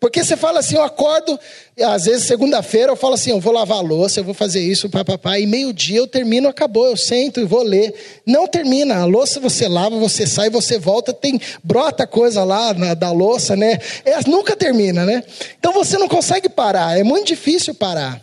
Porque 0.04 0.22
você 0.22 0.36
fala 0.36 0.60
assim, 0.60 0.74
eu 0.74 0.82
acordo, 0.82 1.40
às 1.80 2.04
vezes 2.04 2.26
segunda-feira 2.26 2.92
eu 2.92 2.96
falo 2.96 3.14
assim, 3.14 3.30
eu 3.30 3.40
vou 3.40 3.54
lavar 3.54 3.78
a 3.78 3.80
louça, 3.80 4.20
eu 4.20 4.24
vou 4.24 4.34
fazer 4.34 4.60
isso, 4.60 4.90
papapá, 4.90 5.38
e 5.38 5.46
meio-dia 5.46 5.96
eu 5.96 6.06
termino, 6.06 6.46
acabou, 6.46 6.84
eu 6.84 6.94
sento 6.94 7.40
e 7.40 7.46
vou 7.46 7.62
ler. 7.62 8.20
Não 8.26 8.46
termina, 8.46 8.96
a 8.96 9.06
louça 9.06 9.40
você 9.40 9.66
lava, 9.66 9.98
você 9.98 10.26
sai, 10.26 10.50
você 10.50 10.78
volta, 10.78 11.14
tem 11.14 11.40
brota 11.62 12.06
coisa 12.06 12.44
lá 12.44 12.74
na, 12.74 12.92
da 12.92 13.10
louça, 13.12 13.56
né? 13.56 13.78
É, 14.04 14.20
nunca 14.28 14.54
termina, 14.54 15.06
né? 15.06 15.24
Então 15.58 15.72
você 15.72 15.96
não 15.96 16.06
consegue 16.06 16.50
parar, 16.50 16.98
é 16.98 17.02
muito 17.02 17.28
difícil 17.28 17.74
parar. 17.74 18.20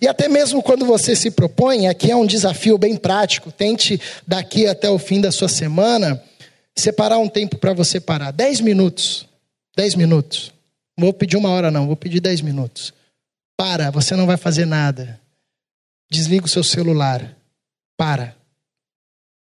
E 0.00 0.06
até 0.06 0.28
mesmo 0.28 0.62
quando 0.62 0.86
você 0.86 1.16
se 1.16 1.32
propõe, 1.32 1.88
aqui 1.88 2.08
é 2.08 2.14
um 2.14 2.24
desafio 2.24 2.78
bem 2.78 2.96
prático, 2.96 3.50
tente 3.50 4.00
daqui 4.24 4.68
até 4.68 4.88
o 4.88 4.96
fim 4.96 5.20
da 5.20 5.32
sua 5.32 5.48
semana, 5.48 6.22
separar 6.76 7.18
um 7.18 7.28
tempo 7.28 7.56
para 7.56 7.72
você 7.72 7.98
parar. 7.98 8.30
Dez 8.30 8.60
minutos. 8.60 9.26
Dez 9.76 9.96
minutos. 9.96 10.54
Vou 10.98 11.12
pedir 11.12 11.36
uma 11.36 11.50
hora, 11.50 11.70
não, 11.70 11.86
vou 11.86 11.96
pedir 11.96 12.20
dez 12.20 12.40
minutos. 12.40 12.92
Para, 13.56 13.90
você 13.90 14.16
não 14.16 14.26
vai 14.26 14.36
fazer 14.36 14.64
nada. 14.64 15.20
Desliga 16.10 16.46
o 16.46 16.48
seu 16.48 16.64
celular. 16.64 17.36
Para. 17.96 18.36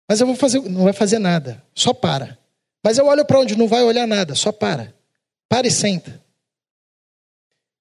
Mas 0.07 0.19
eu 0.19 0.27
vou 0.27 0.35
fazer, 0.35 0.61
não 0.61 0.83
vai 0.83 0.93
fazer 0.93 1.19
nada. 1.19 1.63
Só 1.73 1.93
para. 1.93 2.37
Mas 2.83 2.97
eu 2.97 3.05
olho 3.05 3.25
para 3.25 3.39
onde 3.39 3.57
não 3.57 3.67
vai 3.67 3.83
olhar 3.83 4.07
nada, 4.07 4.35
só 4.35 4.51
para. 4.51 4.93
Para 5.47 5.67
e 5.67 5.71
senta. 5.71 6.21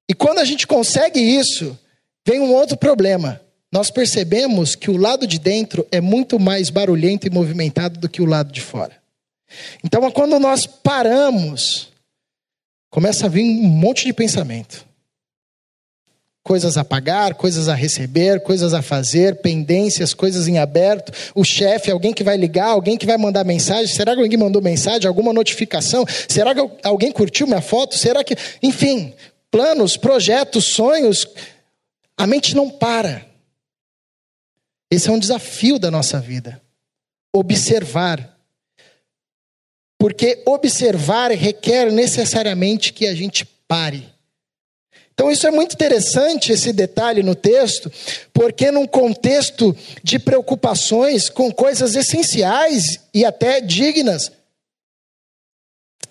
E 0.09 0.14
quando 0.14 0.38
a 0.38 0.45
gente 0.45 0.67
consegue 0.67 1.21
isso, 1.21 1.79
vem 2.26 2.40
um 2.40 2.52
outro 2.52 2.76
problema. 2.76 3.40
Nós 3.73 3.90
percebemos 3.90 4.75
que 4.75 4.90
o 4.90 4.97
lado 4.97 5.26
de 5.26 5.38
dentro 5.38 5.87
é 5.93 6.00
muito 6.00 6.38
mais 6.38 6.71
barulhento 6.71 7.26
e 7.26 7.31
movimentado 7.31 8.00
do 8.00 8.09
que 8.09 8.21
o 8.21 8.26
lado 8.26 8.50
de 8.50 8.61
fora. 8.61 9.00
Então, 9.85 10.11
quando 10.11 10.38
nós 10.38 10.67
paramos 10.67 11.90
começa 12.91 13.27
a 13.27 13.29
vir 13.29 13.45
um 13.45 13.69
monte 13.69 14.05
de 14.05 14.13
pensamento. 14.13 14.85
Coisas 16.43 16.77
a 16.77 16.85
pagar, 16.85 17.35
coisas 17.35 17.69
a 17.69 17.75
receber, 17.75 18.43
coisas 18.43 18.75
a 18.75 18.83
fazer, 18.83 19.37
pendências, 19.37 20.13
coisas 20.13 20.49
em 20.49 20.59
aberto. 20.59 21.13
O 21.35 21.45
chefe, 21.45 21.91
alguém 21.91 22.13
que 22.13 22.25
vai 22.25 22.37
ligar, 22.37 22.69
alguém 22.69 22.97
que 22.97 23.07
vai 23.07 23.17
mandar 23.17 23.45
mensagem. 23.45 23.87
Será 23.87 24.15
que 24.15 24.23
alguém 24.23 24.39
mandou 24.39 24.61
mensagem? 24.61 25.07
Alguma 25.07 25.33
notificação? 25.33 26.05
Será 26.29 26.55
que 26.55 26.61
alguém 26.83 27.13
curtiu 27.13 27.47
minha 27.47 27.61
foto? 27.61 27.97
Será 27.97 28.25
que. 28.25 28.35
Enfim, 28.63 29.15
planos, 29.50 29.97
projetos, 29.97 30.73
sonhos. 30.73 31.29
A 32.17 32.26
mente 32.26 32.57
não 32.57 32.71
para. 32.71 33.26
Esse 34.91 35.09
é 35.09 35.13
um 35.13 35.19
desafio 35.19 35.79
da 35.79 35.91
nossa 35.91 36.19
vida. 36.19 36.61
Observar 37.33 38.40
porque 40.00 40.43
observar 40.47 41.30
requer 41.30 41.93
necessariamente 41.93 42.91
que 42.91 43.06
a 43.06 43.15
gente 43.15 43.45
pare. 43.45 44.10
Então, 45.13 45.30
isso 45.30 45.47
é 45.47 45.50
muito 45.50 45.75
interessante, 45.75 46.52
esse 46.52 46.73
detalhe 46.73 47.23
no 47.23 47.34
texto, 47.34 47.93
porque 48.32 48.71
num 48.71 48.86
contexto 48.86 49.76
de 50.02 50.19
preocupações 50.19 51.28
com 51.28 51.52
coisas 51.52 51.95
essenciais 51.95 52.99
e 53.13 53.26
até 53.26 53.60
dignas, 53.60 54.32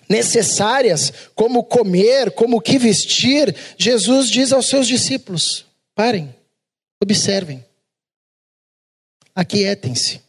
necessárias, 0.08 1.12
como 1.34 1.64
comer, 1.64 2.30
como 2.30 2.58
o 2.58 2.60
que 2.60 2.78
vestir, 2.78 3.52
Jesus 3.76 4.30
diz 4.30 4.52
aos 4.52 4.68
seus 4.68 4.86
discípulos: 4.86 5.66
parem, 5.96 6.32
observem, 7.02 7.64
aquietem-se. 9.34 10.20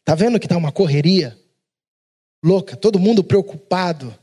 Está 0.00 0.14
vendo 0.14 0.40
que 0.40 0.46
está 0.46 0.56
uma 0.56 0.72
correria? 0.72 1.36
Louca, 2.42 2.76
todo 2.76 2.98
mundo 2.98 3.24
preocupado 3.24 4.14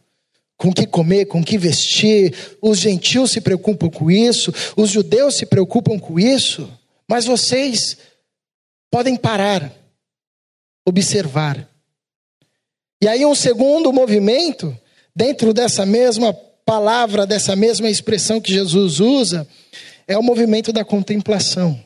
com 0.58 0.70
o 0.70 0.74
que 0.74 0.86
comer, 0.86 1.26
com 1.26 1.42
o 1.42 1.44
que 1.44 1.58
vestir. 1.58 2.34
Os 2.62 2.80
gentios 2.80 3.32
se 3.32 3.42
preocupam 3.42 3.90
com 3.90 4.10
isso, 4.10 4.54
os 4.78 4.90
judeus 4.90 5.36
se 5.36 5.46
preocupam 5.46 6.00
com 6.00 6.20
isso, 6.20 6.70
mas 7.08 7.26
vocês 7.26 7.98
podem 8.90 9.16
parar, 9.16 9.72
observar. 10.88 11.68
E 13.02 13.08
aí, 13.08 13.26
um 13.26 13.36
segundo 13.36 13.92
movimento, 13.92 14.78
dentro 15.14 15.54
dessa 15.54 15.86
mesma 15.86 16.34
palavra, 16.66 17.26
dessa 17.28 17.56
mesma 17.56 17.90
expressão 17.90 18.40
que 18.40 18.54
Jesus 18.54 19.00
usa, 19.00 19.48
é 20.08 20.18
o 20.18 20.24
movimento 20.24 20.72
da 20.72 20.86
contemplação. 20.86 21.78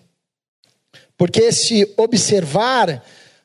Porque 1.18 1.42
esse 1.42 1.92
observar 1.98 3.04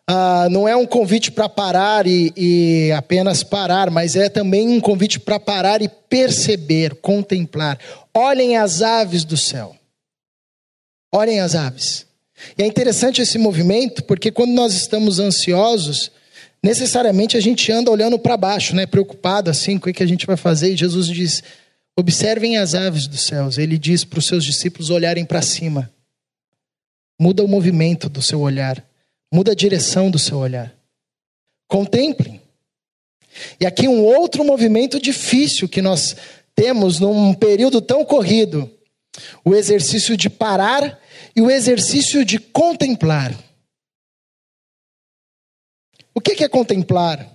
ah, 0.09 0.49
não 0.51 0.67
é 0.67 0.75
um 0.75 0.87
convite 0.87 1.31
para 1.31 1.49
parar 1.49 2.07
e, 2.07 2.33
e, 2.37 2.93
apenas 2.93 3.43
parar, 3.43 3.91
mas 3.91 4.17
é 4.17 4.29
também 4.29 4.69
um 4.69 4.81
convite 4.81 5.21
para 5.21 5.39
parar 5.39 5.81
e 5.81 5.89
perceber, 5.89 6.97
contemplar. 6.97 7.79
Olhem 8.13 8.57
as 8.57 8.83
aves 8.83 9.25
do 9.25 9.37
céu. 9.37 9.77
Olhem 11.15 11.41
as 11.41 11.55
aves. 11.55 12.07
E 12.59 12.63
é 12.63 12.67
interessante 12.67 13.23
esse 13.23 13.39
movimento, 13.39 14.03
porque 14.03 14.33
quando 14.33 14.53
nós 14.53 14.75
estamos 14.75 15.21
ansiosos, 15.21 16.11
necessariamente 16.63 17.37
a 17.37 17.41
gente 17.41 17.71
anda 17.71 17.91
olhando 17.91 18.19
para 18.19 18.37
baixo, 18.37 18.75
né? 18.75 18.87
preocupado 18.87 19.51
assim 19.51 19.79
com 19.79 19.89
o 19.89 19.93
que 19.93 20.03
a 20.03 20.07
gente 20.07 20.27
vai 20.27 20.37
fazer. 20.37 20.73
E 20.73 20.77
Jesus 20.77 21.07
diz: 21.07 21.45
observem 21.97 22.57
as 22.57 22.75
aves 22.75 23.07
dos 23.07 23.23
céus. 23.23 23.57
Ele 23.57 23.79
diz 23.79 24.05
para 24.05 24.19
os 24.19 24.27
seus 24.27 24.45
discípulos 24.45 24.91
olharem 24.91 25.25
para 25.25 25.43
cima. 25.43 25.91
Muda 27.21 27.45
o 27.45 27.49
movimento 27.49 28.09
do 28.09 28.21
seu 28.21 28.41
olhar. 28.41 28.85
Muda 29.33 29.53
a 29.53 29.55
direção 29.55 30.11
do 30.11 30.19
seu 30.19 30.37
olhar. 30.37 30.75
Contemplem. 31.67 32.43
E 33.59 33.65
aqui 33.65 33.89
um 33.89 34.05
outro 34.05 34.45
movimento 34.45 35.01
difícil 35.01 35.67
que 35.67 35.81
nós 35.81 36.15
temos 36.55 37.01
num 37.01 37.33
período 37.33 37.81
tão 37.81 38.05
corrido: 38.05 38.71
o 39.43 39.55
exercício 39.55 40.17
de 40.17 40.29
parar 40.29 41.01
e 41.35 41.41
o 41.41 41.51
exercício 41.51 42.25
de 42.25 42.39
contemplar. 42.39 43.35
O 46.15 46.21
que 46.21 46.45
é 46.45 46.49
contemplar? 46.49 47.27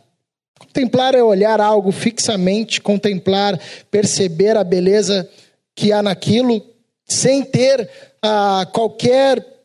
Contemplar 0.59 1.15
é 1.15 1.23
olhar 1.23 1.59
algo 1.59 1.91
fixamente, 1.91 2.79
contemplar, 2.79 3.59
perceber 3.89 4.55
a 4.55 4.63
beleza 4.63 5.27
que 5.75 5.91
há 5.91 6.03
naquilo, 6.03 6.63
sem 7.07 7.43
ter 7.43 7.89
ah, 8.21 8.67
qualquer 8.71 9.56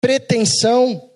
pretensão 0.00 1.10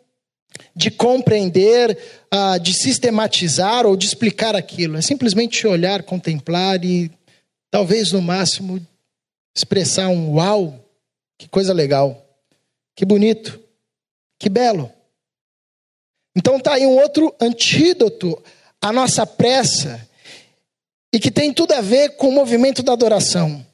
de 0.74 0.90
compreender, 0.90 1.98
uh, 2.32 2.58
de 2.60 2.74
sistematizar 2.74 3.86
ou 3.86 3.96
de 3.96 4.06
explicar 4.06 4.54
aquilo. 4.54 4.96
É 4.96 5.02
simplesmente 5.02 5.66
olhar, 5.66 6.02
contemplar 6.02 6.84
e 6.84 7.10
talvez 7.70 8.12
no 8.12 8.22
máximo 8.22 8.84
expressar 9.54 10.08
um 10.08 10.34
uau, 10.34 10.78
que 11.38 11.48
coisa 11.48 11.72
legal, 11.72 12.26
que 12.94 13.04
bonito, 13.04 13.60
que 14.38 14.48
belo. 14.48 14.90
Então 16.34 16.58
tá 16.58 16.74
aí 16.74 16.86
um 16.86 16.96
outro 16.96 17.34
antídoto 17.40 18.42
à 18.80 18.92
nossa 18.92 19.26
pressa 19.26 20.08
e 21.12 21.20
que 21.20 21.30
tem 21.30 21.52
tudo 21.52 21.72
a 21.72 21.80
ver 21.80 22.16
com 22.16 22.28
o 22.28 22.32
movimento 22.32 22.82
da 22.82 22.92
adoração. 22.92 23.64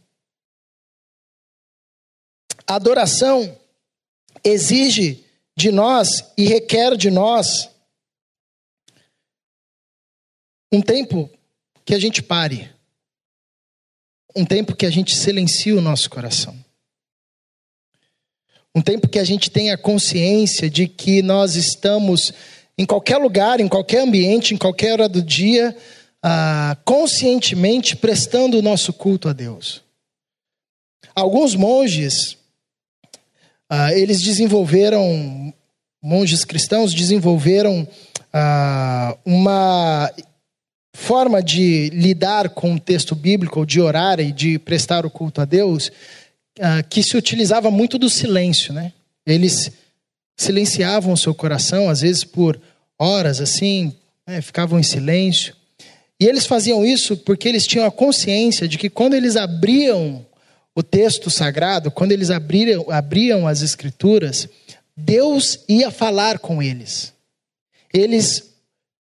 A 2.67 2.75
adoração 2.75 3.57
exige 4.49 5.25
de 5.57 5.71
nós 5.71 6.33
e 6.37 6.45
requer 6.45 6.97
de 6.97 7.11
nós 7.11 7.69
um 10.73 10.81
tempo 10.81 11.31
que 11.85 11.95
a 11.95 11.99
gente 11.99 12.23
pare, 12.23 12.71
um 14.37 14.45
tempo 14.45 14.77
que 14.77 14.87
a 14.87 14.91
gente 14.91 15.17
silencie 15.17 15.73
o 15.73 15.81
nosso 15.81 16.09
coração. 16.11 16.57
Um 18.75 18.83
tempo 18.83 19.09
que 19.09 19.19
a 19.19 19.25
gente 19.25 19.51
tenha 19.51 19.77
consciência 19.77 20.71
de 20.71 20.87
que 20.87 21.23
nós 21.23 21.57
estamos 21.57 22.33
em 22.77 22.87
qualquer 22.87 23.17
lugar, 23.17 23.59
em 23.59 23.67
qualquer 23.67 24.03
ambiente, 24.03 24.55
em 24.55 24.57
qualquer 24.57 24.93
hora 24.93 25.09
do 25.09 25.21
dia, 25.21 25.77
ah, 26.23 26.77
conscientemente 26.85 27.97
prestando 27.97 28.59
o 28.59 28.63
nosso 28.63 28.93
culto 28.93 29.29
a 29.29 29.33
Deus. 29.33 29.83
Alguns 31.15 31.57
monges, 31.57 32.37
ah, 33.69 33.93
eles 33.93 34.21
desenvolveram, 34.21 35.53
monges 36.03 36.45
cristãos 36.45 36.95
desenvolveram 36.95 37.87
ah, 38.33 39.17
uma 39.25 40.11
forma 40.95 41.43
de 41.43 41.91
lidar 41.91 42.51
com 42.51 42.75
o 42.75 42.81
texto 42.81 43.15
bíblico, 43.15 43.67
de 43.67 43.81
orar 43.81 44.19
e 44.21 44.33
de 44.33 44.59
prestar 44.59 45.05
o 45.05 45.11
culto 45.11 45.41
a 45.41 45.45
Deus, 45.45 45.93
ah, 46.61 46.83
que 46.83 47.03
se 47.03 47.17
utilizava 47.17 47.71
muito 47.71 47.99
do 47.99 48.09
silêncio, 48.09 48.73
né? 48.73 48.93
Eles 49.27 49.71
silenciavam 50.37 51.13
o 51.13 51.17
seu 51.17 51.35
coração, 51.35 51.91
às 51.91 52.01
vezes 52.01 52.25
por 52.25 52.59
horas, 52.99 53.41
assim, 53.41 53.95
né? 54.27 54.41
ficavam 54.41 54.79
em 54.79 54.83
silêncio. 54.83 55.55
E 56.21 56.25
eles 56.25 56.47
faziam 56.47 56.85
isso 56.85 57.17
porque 57.19 57.49
eles 57.49 57.67
tinham 57.67 57.87
a 57.87 57.91
consciência 57.91 58.67
de 58.67 58.79
que 58.79 58.89
quando 58.89 59.15
eles 59.15 59.37
abriam 59.37 60.25
o 60.79 60.83
texto 60.85 61.29
sagrado, 61.29 61.91
quando 61.91 62.13
eles 62.13 62.31
abriam, 62.31 62.89
abriam 62.89 63.49
as 63.49 63.63
escrituras, 63.63 64.49
Deus 64.97 65.65
ia 65.69 65.91
falar 65.91 66.39
com 66.39 66.63
eles. 66.63 67.13
Eles 67.93 68.51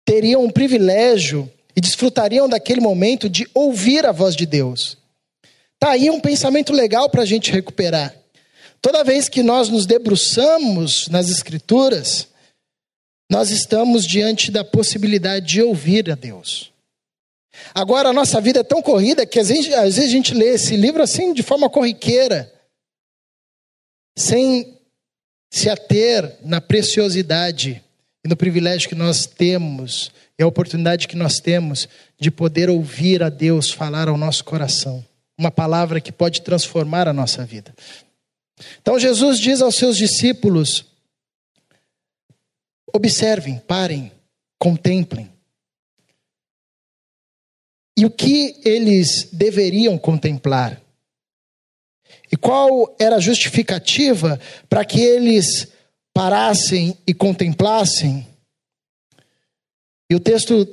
teriam 0.02 0.42
um 0.42 0.48
privilégio 0.48 1.52
e 1.76 1.80
desfrutariam 1.82 2.48
daquele 2.48 2.80
momento 2.80 3.28
de 3.28 3.46
ouvir 3.52 4.06
a 4.06 4.12
voz 4.12 4.34
de 4.34 4.46
Deus. 4.46 4.96
Tá 5.78 5.90
aí 5.90 6.08
um 6.08 6.18
pensamento 6.18 6.72
legal 6.72 7.10
para 7.10 7.20
a 7.20 7.26
gente 7.26 7.52
recuperar. 7.52 8.16
Toda 8.80 9.04
vez 9.04 9.28
que 9.28 9.42
nós 9.42 9.68
nos 9.68 9.84
debruçamos 9.84 11.08
nas 11.08 11.28
Escrituras, 11.28 12.26
nós 13.30 13.50
estamos 13.50 14.06
diante 14.06 14.50
da 14.50 14.64
possibilidade 14.64 15.44
de 15.44 15.62
ouvir 15.62 16.10
a 16.10 16.14
Deus. 16.14 16.72
Agora, 17.74 18.08
a 18.08 18.12
nossa 18.12 18.40
vida 18.40 18.60
é 18.60 18.64
tão 18.64 18.82
corrida 18.82 19.26
que 19.26 19.38
às 19.38 19.48
vezes, 19.48 19.72
às 19.72 19.96
vezes 19.96 20.10
a 20.10 20.12
gente 20.12 20.34
lê 20.34 20.54
esse 20.54 20.76
livro 20.76 21.02
assim 21.02 21.32
de 21.32 21.42
forma 21.42 21.68
corriqueira, 21.68 22.52
sem 24.18 24.78
se 25.50 25.68
ater 25.68 26.38
na 26.42 26.60
preciosidade 26.60 27.82
e 28.24 28.28
no 28.28 28.36
privilégio 28.36 28.88
que 28.88 28.94
nós 28.94 29.26
temos 29.26 30.10
e 30.38 30.42
a 30.42 30.46
oportunidade 30.46 31.08
que 31.08 31.16
nós 31.16 31.40
temos 31.40 31.88
de 32.18 32.30
poder 32.30 32.68
ouvir 32.68 33.22
a 33.22 33.28
Deus 33.28 33.70
falar 33.70 34.08
ao 34.08 34.16
nosso 34.16 34.44
coração 34.44 35.04
uma 35.38 35.50
palavra 35.50 36.00
que 36.00 36.10
pode 36.10 36.40
transformar 36.42 37.06
a 37.06 37.12
nossa 37.12 37.44
vida. 37.44 37.74
Então 38.80 38.98
Jesus 38.98 39.38
diz 39.38 39.60
aos 39.60 39.76
seus 39.76 39.96
discípulos: 39.96 40.86
observem, 42.92 43.58
parem, 43.58 44.10
contemplem. 44.58 45.30
E 47.96 48.04
o 48.04 48.10
que 48.10 48.60
eles 48.64 49.28
deveriam 49.32 49.96
contemplar? 49.96 50.82
E 52.30 52.36
qual 52.36 52.94
era 52.98 53.16
a 53.16 53.20
justificativa 53.20 54.38
para 54.68 54.84
que 54.84 55.00
eles 55.00 55.68
parassem 56.12 56.96
e 57.06 57.14
contemplassem? 57.14 58.26
E 60.10 60.14
o 60.14 60.20
texto 60.20 60.66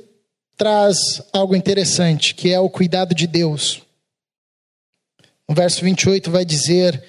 traz 0.56 1.22
algo 1.32 1.56
interessante, 1.56 2.34
que 2.34 2.52
é 2.52 2.60
o 2.60 2.70
cuidado 2.70 3.14
de 3.14 3.26
Deus. 3.26 3.82
No 5.48 5.54
verso 5.54 5.82
28 5.82 6.30
vai 6.30 6.44
dizer: 6.44 7.02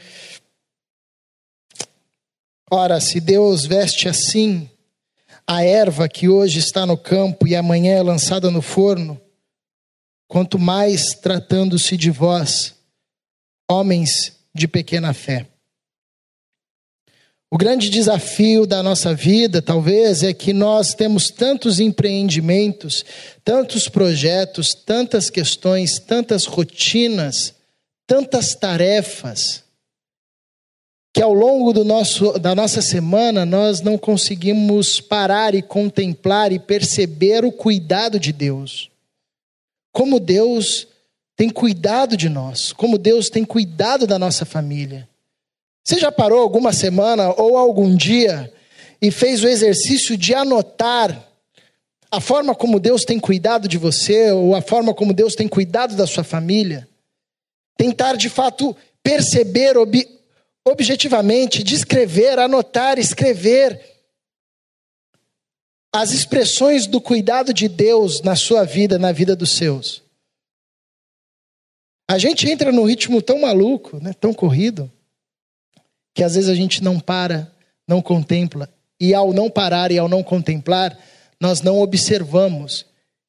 Ora, 2.69 2.99
se 2.99 3.19
Deus 3.19 3.65
veste 3.65 4.07
assim 4.07 4.69
a 5.47 5.63
erva 5.63 6.09
que 6.09 6.27
hoje 6.27 6.59
está 6.59 6.85
no 6.85 6.97
campo 6.97 7.47
e 7.47 7.55
amanhã 7.55 7.93
é 7.93 8.01
lançada 8.01 8.49
no 8.49 8.61
forno, 8.61 9.21
quanto 10.27 10.57
mais 10.57 11.15
tratando-se 11.21 11.97
de 11.97 12.11
vós, 12.11 12.75
homens 13.69 14.35
de 14.53 14.67
pequena 14.67 15.13
fé. 15.13 15.47
O 17.51 17.57
grande 17.57 17.89
desafio 17.89 18.65
da 18.65 18.83
nossa 18.83 19.13
vida, 19.13 19.61
talvez, 19.61 20.23
é 20.23 20.33
que 20.33 20.51
nós 20.51 20.93
temos 20.93 21.29
tantos 21.29 21.79
empreendimentos, 21.79 23.05
tantos 23.43 23.87
projetos, 23.87 24.73
tantas 24.73 25.29
questões, 25.29 25.99
tantas 25.99 26.45
rotinas, 26.45 27.53
tantas 28.07 28.55
tarefas 28.55 29.63
que 31.13 31.21
ao 31.21 31.33
longo 31.33 31.71
do 31.71 31.85
nosso, 31.85 32.37
da 32.37 32.53
nossa 32.53 32.81
semana 32.81 33.45
nós 33.45 33.79
não 33.79 33.97
conseguimos 33.97 34.99
parar 34.99 35.55
e 35.55 35.61
contemplar 35.61 36.51
e 36.51 36.59
perceber 36.59 37.45
o 37.45 37.53
cuidado 37.53 38.19
de 38.19 38.33
Deus. 38.33 38.91
Como 39.95 40.19
Deus 40.19 40.89
tem 41.37 41.49
cuidado 41.49 42.17
de 42.17 42.27
nós, 42.27 42.73
como 42.73 42.97
Deus 42.97 43.29
tem 43.29 43.45
cuidado 43.45 44.05
da 44.05 44.19
nossa 44.19 44.43
família. 44.43 45.07
Você 45.81 45.97
já 45.97 46.11
parou 46.11 46.41
alguma 46.41 46.73
semana 46.73 47.33
ou 47.37 47.57
algum 47.57 47.95
dia 47.95 48.53
e 49.01 49.09
fez 49.09 49.41
o 49.41 49.47
exercício 49.47 50.17
de 50.17 50.33
anotar 50.33 51.25
a 52.11 52.19
forma 52.19 52.53
como 52.53 52.77
Deus 52.77 53.05
tem 53.05 53.17
cuidado 53.17 53.69
de 53.69 53.77
você 53.77 54.31
ou 54.31 54.53
a 54.53 54.61
forma 54.61 54.93
como 54.93 55.13
Deus 55.13 55.33
tem 55.33 55.47
cuidado 55.47 55.95
da 55.95 56.05
sua 56.05 56.25
família? 56.25 56.85
Tentar 57.77 58.17
de 58.17 58.27
fato 58.27 58.75
perceber 59.01 59.77
ob, 59.77 60.05
objetivamente, 60.67 61.63
descrever, 61.63 62.37
anotar, 62.37 62.99
escrever 62.99 63.79
as 65.95 66.11
expressões 66.11 66.85
do 66.87 66.99
cuidado 66.99 67.53
de 67.53 67.69
Deus 67.69 68.21
na 68.21 68.35
sua 68.35 68.65
vida, 68.65 68.99
na 68.99 69.11
vida 69.11 69.35
dos 69.35 69.51
seus. 69.55 70.03
A 72.09 72.17
gente 72.17 72.49
entra 72.49 72.71
num 72.71 72.83
ritmo 72.83 73.21
tão 73.21 73.39
maluco, 73.39 73.97
né, 74.01 74.13
tão 74.13 74.33
corrido, 74.33 74.91
que 76.13 76.21
às 76.21 76.35
vezes 76.35 76.49
a 76.49 76.55
gente 76.55 76.83
não 76.83 76.99
para, 76.99 77.51
não 77.87 78.01
contempla, 78.01 78.69
e 78.99 79.13
ao 79.13 79.33
não 79.33 79.49
parar 79.49 79.91
e 79.91 79.97
ao 79.97 80.09
não 80.09 80.21
contemplar, 80.21 80.97
nós 81.39 81.61
não 81.61 81.79
observamos 81.79 82.85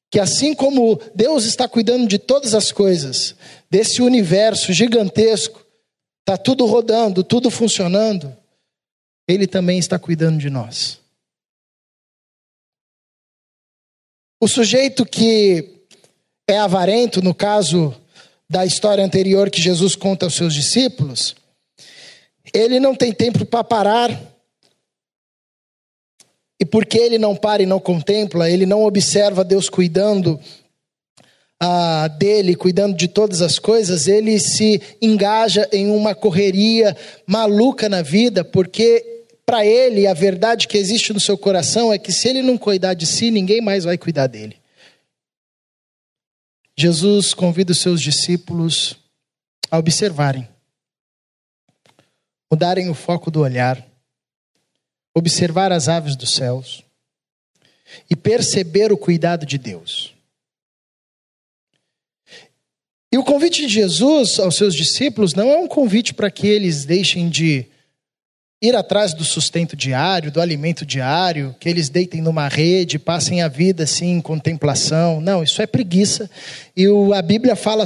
que 0.09 0.19
assim 0.19 0.53
como 0.53 0.99
Deus 1.15 1.45
está 1.45 1.67
cuidando 1.67 2.07
de 2.07 2.17
todas 2.17 2.53
as 2.53 2.71
coisas, 2.71 3.35
desse 3.69 4.01
universo 4.01 4.71
gigantesco, 4.73 5.65
está 6.19 6.37
tudo 6.37 6.65
rodando, 6.65 7.23
tudo 7.23 7.49
funcionando, 7.49 8.35
Ele 9.27 9.47
também 9.47 9.79
está 9.79 9.97
cuidando 9.97 10.37
de 10.37 10.49
nós. 10.49 11.06
O 14.39 14.47
sujeito 14.47 15.03
que 15.03 15.81
é 16.47 16.59
avarento, 16.59 17.23
no 17.23 17.33
caso 17.33 17.93
da 18.47 18.65
história 18.65 19.03
anterior 19.03 19.49
que 19.49 19.59
Jesus 19.59 19.95
conta 19.95 20.25
aos 20.25 20.35
seus 20.35 20.53
discípulos, 20.53 21.35
ele 22.53 22.79
não 22.79 22.95
tem 22.95 23.11
tempo 23.11 23.45
para 23.45 23.63
parar. 23.63 24.21
E 26.59 26.65
porque 26.65 26.97
ele 26.97 27.17
não 27.17 27.35
para 27.35 27.63
e 27.63 27.65
não 27.65 27.79
contempla, 27.79 28.49
ele 28.49 28.65
não 28.65 28.83
observa 28.83 29.43
Deus 29.43 29.69
cuidando 29.69 30.39
ah, 31.59 32.07
dele, 32.07 32.55
cuidando 32.55 32.95
de 32.95 33.07
todas 33.07 33.41
as 33.41 33.57
coisas, 33.57 34.07
ele 34.07 34.39
se 34.39 34.81
engaja 35.01 35.67
em 35.71 35.89
uma 35.89 36.13
correria 36.13 36.95
maluca 37.25 37.89
na 37.89 38.03
vida, 38.03 38.43
porque 38.43 39.16
para 39.47 39.65
ele 39.65 40.05
a 40.05 40.13
verdade 40.13 40.67
que 40.67 40.77
existe 40.77 41.11
no 41.11 41.19
seu 41.19 41.37
coração 41.37 41.91
é 41.91 41.97
que 41.97 42.11
se 42.11 42.27
ele 42.27 42.43
não 42.43 42.57
cuidar 42.57 42.93
de 42.93 43.07
si, 43.07 43.31
ninguém 43.31 43.61
mais 43.61 43.85
vai 43.85 43.97
cuidar 43.97 44.27
dele. 44.27 44.57
Jesus 46.77 47.33
convida 47.33 47.71
os 47.71 47.79
seus 47.79 48.01
discípulos 48.01 48.97
a 49.71 49.79
observarem, 49.79 50.47
mudarem 52.51 52.89
o 52.89 52.93
foco 52.93 53.31
do 53.31 53.39
olhar 53.39 53.87
observar 55.17 55.71
as 55.71 55.87
aves 55.87 56.15
dos 56.15 56.35
céus 56.35 56.83
e 58.09 58.15
perceber 58.15 58.91
o 58.91 58.97
cuidado 58.97 59.45
de 59.45 59.57
Deus. 59.57 60.13
E 63.11 63.17
o 63.17 63.23
convite 63.23 63.65
de 63.65 63.69
Jesus 63.69 64.39
aos 64.39 64.55
seus 64.55 64.75
discípulos 64.75 65.33
não 65.33 65.49
é 65.49 65.57
um 65.57 65.67
convite 65.67 66.13
para 66.13 66.29
que 66.29 66.45
eles 66.45 66.85
deixem 66.85 67.29
de 67.29 67.65
ir 68.61 68.75
atrás 68.75 69.13
do 69.13 69.23
sustento 69.23 69.75
diário, 69.75 70.31
do 70.31 70.41
alimento 70.41 70.85
diário, 70.85 71.55
que 71.59 71.69
eles 71.69 71.89
deitem 71.89 72.21
numa 72.21 72.47
rede, 72.47 72.97
passem 72.97 73.41
a 73.41 73.47
vida 73.47 73.83
assim 73.83 74.13
em 74.13 74.21
contemplação. 74.21 75.21
Não, 75.21 75.43
isso 75.43 75.61
é 75.61 75.67
preguiça. 75.67 76.29
E 76.75 76.85
a 77.13 77.21
Bíblia 77.21 77.55
fala 77.55 77.85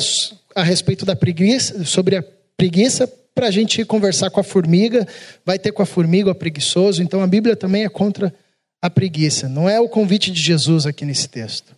a 0.55 0.63
respeito 0.63 1.05
da 1.05 1.15
preguiça, 1.15 1.83
sobre 1.83 2.15
a 2.15 2.23
preguiça 2.55 3.11
para 3.33 3.47
a 3.47 3.51
gente 3.51 3.83
conversar 3.85 4.29
com 4.29 4.39
a 4.39 4.43
formiga, 4.43 5.07
vai 5.45 5.57
ter 5.57 5.71
com 5.71 5.81
a 5.81 5.85
formiga 5.85 6.31
o 6.31 6.35
preguiçoso. 6.35 7.01
Então 7.01 7.21
a 7.21 7.27
Bíblia 7.27 7.55
também 7.55 7.83
é 7.83 7.89
contra 7.89 8.33
a 8.81 8.89
preguiça. 8.89 9.47
Não 9.47 9.69
é 9.69 9.79
o 9.79 9.89
convite 9.89 10.31
de 10.31 10.41
Jesus 10.41 10.85
aqui 10.85 11.05
nesse 11.05 11.27
texto. 11.29 11.75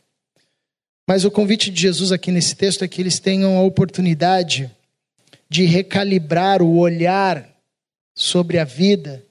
Mas 1.08 1.26
o 1.26 1.32
convite 1.32 1.70
de 1.70 1.82
Jesus 1.82 2.12
aqui 2.12 2.32
nesse 2.32 2.56
texto 2.56 2.84
é 2.84 2.88
que 2.88 3.02
eles 3.02 3.20
tenham 3.20 3.58
a 3.58 3.62
oportunidade 3.62 4.72
de 5.50 5.66
recalibrar 5.66 6.62
o 6.62 6.78
olhar 6.78 7.53
sobre 8.16 8.60
a 8.60 8.64
vida 8.64 9.26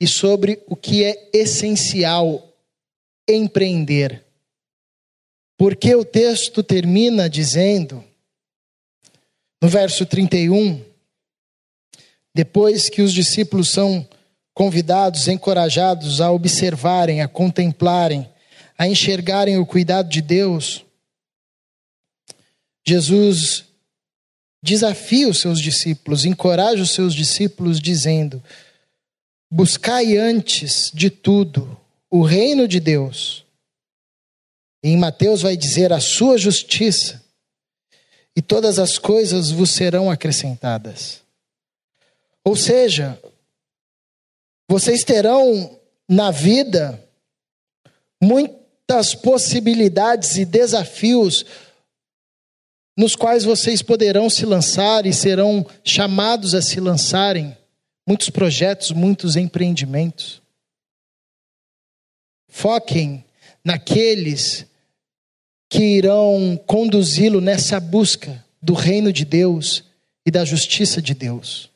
e 0.00 0.06
sobre 0.06 0.62
o 0.66 0.76
que 0.76 1.04
é 1.04 1.30
essencial 1.32 2.52
empreender. 3.28 4.24
Porque 5.56 5.94
o 5.94 6.04
texto 6.04 6.62
termina 6.62 7.30
dizendo, 7.30 8.04
no 9.62 9.68
verso 9.68 10.04
31, 10.04 10.84
depois 12.34 12.90
que 12.90 13.00
os 13.00 13.12
discípulos 13.12 13.70
são 13.70 14.06
convidados, 14.52 15.28
encorajados 15.28 16.20
a 16.20 16.30
observarem, 16.30 17.22
a 17.22 17.28
contemplarem, 17.28 18.30
a 18.76 18.86
enxergarem 18.86 19.58
o 19.58 19.66
cuidado 19.66 20.08
de 20.08 20.20
Deus, 20.20 20.84
Jesus 22.86 23.65
desafia 24.66 25.28
os 25.28 25.40
seus 25.40 25.60
discípulos, 25.60 26.24
encoraja 26.24 26.82
os 26.82 26.90
seus 26.90 27.14
discípulos, 27.14 27.78
dizendo: 27.78 28.42
Buscai 29.48 30.16
antes 30.16 30.90
de 30.92 31.08
tudo 31.08 31.78
o 32.10 32.22
reino 32.22 32.66
de 32.66 32.80
Deus. 32.80 33.44
E 34.82 34.88
em 34.88 34.96
Mateus 34.96 35.42
vai 35.42 35.56
dizer 35.56 35.92
a 35.92 36.00
sua 36.00 36.36
justiça, 36.36 37.22
e 38.34 38.42
todas 38.42 38.80
as 38.80 38.98
coisas 38.98 39.52
vos 39.52 39.70
serão 39.70 40.10
acrescentadas. 40.10 41.22
Ou 42.44 42.56
seja, 42.56 43.20
vocês 44.68 45.04
terão 45.04 45.78
na 46.08 46.32
vida 46.32 47.02
muitas 48.20 49.14
possibilidades 49.14 50.36
e 50.36 50.44
desafios 50.44 51.44
nos 52.96 53.14
quais 53.14 53.44
vocês 53.44 53.82
poderão 53.82 54.30
se 54.30 54.46
lançar 54.46 55.04
e 55.04 55.12
serão 55.12 55.66
chamados 55.84 56.54
a 56.54 56.62
se 56.62 56.80
lançarem. 56.80 57.56
Muitos 58.06 58.30
projetos, 58.30 58.90
muitos 58.90 59.36
empreendimentos. 59.36 60.40
Foquem 62.48 63.24
naqueles 63.64 64.64
que 65.68 65.82
irão 65.98 66.58
conduzi-lo 66.66 67.40
nessa 67.40 67.78
busca 67.78 68.44
do 68.62 68.72
reino 68.72 69.12
de 69.12 69.24
Deus 69.24 69.84
e 70.24 70.30
da 70.30 70.44
justiça 70.44 71.02
de 71.02 71.12
Deus. 71.12 71.68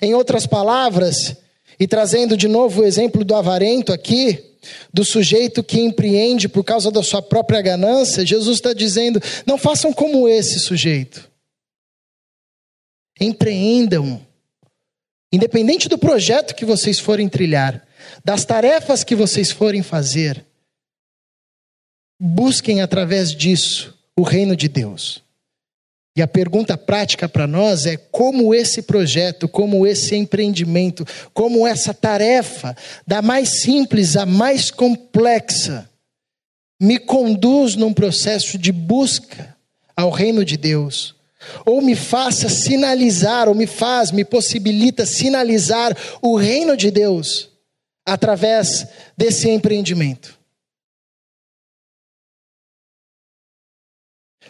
Em 0.00 0.14
outras 0.14 0.46
palavras, 0.46 1.36
e 1.78 1.86
trazendo 1.86 2.36
de 2.36 2.48
novo 2.48 2.82
o 2.82 2.84
exemplo 2.84 3.24
do 3.24 3.34
avarento 3.34 3.92
aqui, 3.92 4.54
do 4.92 5.04
sujeito 5.04 5.62
que 5.62 5.80
empreende 5.80 6.48
por 6.48 6.64
causa 6.64 6.90
da 6.90 7.02
sua 7.02 7.20
própria 7.20 7.60
ganância, 7.60 8.26
Jesus 8.26 8.56
está 8.56 8.72
dizendo: 8.72 9.20
não 9.46 9.58
façam 9.58 9.92
como 9.92 10.28
esse 10.28 10.58
sujeito. 10.60 11.30
Empreendam, 13.20 14.24
independente 15.32 15.88
do 15.88 15.98
projeto 15.98 16.54
que 16.54 16.64
vocês 16.64 16.98
forem 16.98 17.28
trilhar, 17.28 17.86
das 18.24 18.44
tarefas 18.44 19.04
que 19.04 19.14
vocês 19.14 19.50
forem 19.50 19.82
fazer, 19.82 20.44
busquem 22.20 22.82
através 22.82 23.34
disso 23.34 23.96
o 24.16 24.22
reino 24.22 24.56
de 24.56 24.68
Deus. 24.68 25.23
E 26.16 26.22
a 26.22 26.28
pergunta 26.28 26.78
prática 26.78 27.28
para 27.28 27.46
nós 27.46 27.86
é 27.86 27.96
como 27.96 28.54
esse 28.54 28.82
projeto, 28.82 29.48
como 29.48 29.84
esse 29.84 30.14
empreendimento, 30.14 31.04
como 31.32 31.66
essa 31.66 31.92
tarefa, 31.92 32.76
da 33.04 33.20
mais 33.20 33.62
simples 33.62 34.16
à 34.16 34.24
mais 34.24 34.70
complexa, 34.70 35.90
me 36.80 36.98
conduz 36.98 37.74
num 37.74 37.92
processo 37.92 38.56
de 38.56 38.70
busca 38.70 39.56
ao 39.96 40.10
reino 40.10 40.44
de 40.44 40.56
Deus, 40.56 41.16
ou 41.66 41.82
me 41.82 41.96
faça 41.96 42.48
sinalizar, 42.48 43.48
ou 43.48 43.54
me 43.54 43.66
faz, 43.66 44.12
me 44.12 44.24
possibilita 44.24 45.04
sinalizar 45.04 45.96
o 46.22 46.36
reino 46.36 46.76
de 46.76 46.92
Deus 46.92 47.50
através 48.06 48.86
desse 49.16 49.48
empreendimento. 49.48 50.38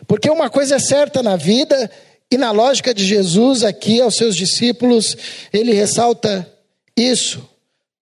Porque 0.07 0.31
uma 0.31 0.51
coisa 0.51 0.77
é 0.77 0.79
certa 0.79 1.23
na 1.23 1.37
vida, 1.37 1.91
e 2.31 2.37
na 2.37 2.51
lógica 2.51 2.95
de 2.95 3.05
Jesus 3.05 3.63
aqui 3.63 4.01
aos 4.01 4.17
seus 4.17 4.37
discípulos, 4.37 5.17
ele 5.53 5.73
ressalta 5.73 6.51
isso. 6.97 7.49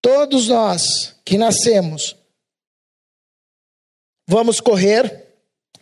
Todos 0.01 0.49
nós 0.49 1.17
que 1.25 1.37
nascemos, 1.39 2.17
vamos 4.27 4.61
correr 4.61 5.27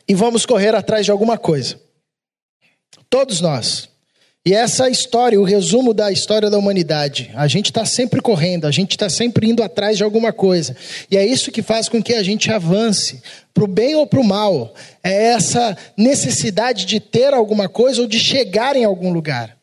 e 0.09 0.15
vamos 0.15 0.45
correr 0.45 0.75
atrás 0.75 1.05
de 1.05 1.11
alguma 1.11 1.39
coisa. 1.39 1.81
Todos 3.09 3.41
nós. 3.41 3.90
E 4.45 4.55
essa 4.55 4.89
história, 4.89 5.39
o 5.39 5.45
resumo 5.45 5.93
da 5.93 6.11
história 6.11 6.49
da 6.49 6.57
humanidade. 6.57 7.31
A 7.35 7.47
gente 7.47 7.67
está 7.67 7.85
sempre 7.85 8.23
correndo, 8.23 8.67
a 8.67 8.71
gente 8.71 8.93
está 8.93 9.11
sempre 9.11 9.47
indo 9.51 9.63
atrás 9.63 9.99
de 9.99 10.05
alguma 10.05 10.33
coisa. 10.33 10.75
E 11.11 11.17
é 11.17 11.27
isso 11.27 11.53
que 11.53 11.63
faz 11.63 11.91
com 11.91 12.03
que 12.03 12.15
a 12.15 12.23
gente 12.23 12.51
avance, 12.51 13.23
para 13.53 13.65
o 13.65 13.69
bem 13.69 13.95
ou 13.95 14.07
para 14.07 14.21
o 14.21 14.25
mal. 14.25 14.75
É 15.05 15.25
essa 15.25 15.77
necessidade 15.97 16.87
de 16.87 17.01
ter 17.01 17.35
alguma 17.35 17.69
coisa 17.69 18.01
ou 18.01 18.09
de 18.09 18.19
chegar 18.19 18.77
em 18.77 18.85
algum 18.85 19.13
lugar. 19.13 19.59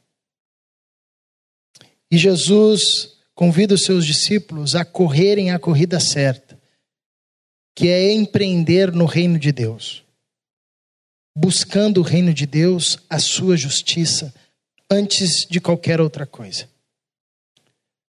E 2.12 2.18
Jesus 2.18 3.14
convida 3.34 3.74
os 3.74 3.84
seus 3.84 4.06
discípulos 4.06 4.76
a 4.76 4.86
correrem 4.86 5.50
a 5.52 5.58
corrida 5.58 6.00
certa, 6.00 6.58
que 7.76 7.88
é 7.88 8.12
empreender 8.12 8.92
no 8.92 9.06
reino 9.06 9.40
de 9.40 9.52
Deus. 9.52 10.04
Buscando 11.36 12.00
o 12.00 12.04
reino 12.04 12.34
de 12.34 12.46
Deus, 12.46 13.00
a 13.10 13.20
sua 13.20 13.58
justiça 13.58 14.34
antes 14.90 15.46
de 15.50 15.60
qualquer 15.60 16.00
outra 16.00 16.26
coisa. 16.26 16.70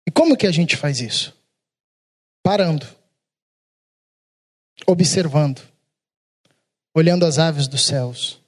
E 0.08 0.12
como 0.12 0.38
que 0.38 0.46
a 0.46 0.52
gente 0.52 0.76
faz 0.76 1.02
isso? 1.02 1.36
Parando, 2.44 2.88
observando, 4.86 5.62
olhando 6.94 7.26
as 7.26 7.40
aves 7.40 7.68
dos 7.68 7.86
céus, 7.86 8.40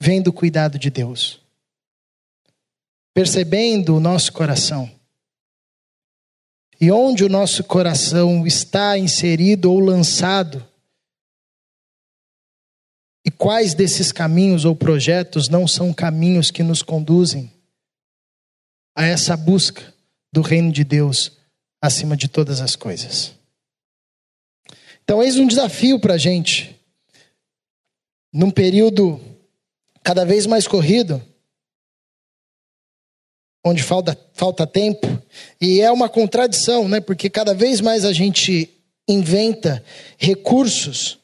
vendo 0.00 0.28
o 0.28 0.32
cuidado 0.32 0.78
de 0.78 0.90
Deus, 0.90 1.40
percebendo 3.14 3.96
o 3.96 4.00
nosso 4.00 4.32
coração. 4.32 4.90
E 6.80 6.90
onde 6.90 7.24
o 7.24 7.28
nosso 7.28 7.64
coração 7.64 8.46
está 8.46 8.96
inserido 8.96 9.72
ou 9.72 9.80
lançado, 9.80 10.66
e 13.28 13.30
quais 13.30 13.74
desses 13.74 14.10
caminhos 14.10 14.64
ou 14.64 14.74
projetos 14.74 15.50
não 15.50 15.68
são 15.68 15.92
caminhos 15.92 16.50
que 16.50 16.62
nos 16.62 16.80
conduzem 16.80 17.52
a 18.96 19.04
essa 19.04 19.36
busca 19.36 19.92
do 20.32 20.40
reino 20.40 20.72
de 20.72 20.82
Deus 20.82 21.32
acima 21.78 22.16
de 22.16 22.26
todas 22.26 22.62
as 22.62 22.74
coisas? 22.74 23.34
Então, 25.04 25.22
eis 25.22 25.36
um 25.36 25.46
desafio 25.46 26.00
para 26.00 26.14
a 26.14 26.16
gente, 26.16 26.74
num 28.32 28.50
período 28.50 29.20
cada 30.02 30.24
vez 30.24 30.46
mais 30.46 30.66
corrido, 30.66 31.22
onde 33.62 33.82
falta, 33.82 34.18
falta 34.32 34.66
tempo, 34.66 35.06
e 35.60 35.82
é 35.82 35.92
uma 35.92 36.08
contradição, 36.08 36.88
né? 36.88 36.98
porque 36.98 37.28
cada 37.28 37.52
vez 37.52 37.82
mais 37.82 38.06
a 38.06 38.12
gente 38.14 38.70
inventa 39.06 39.84
recursos 40.16 41.17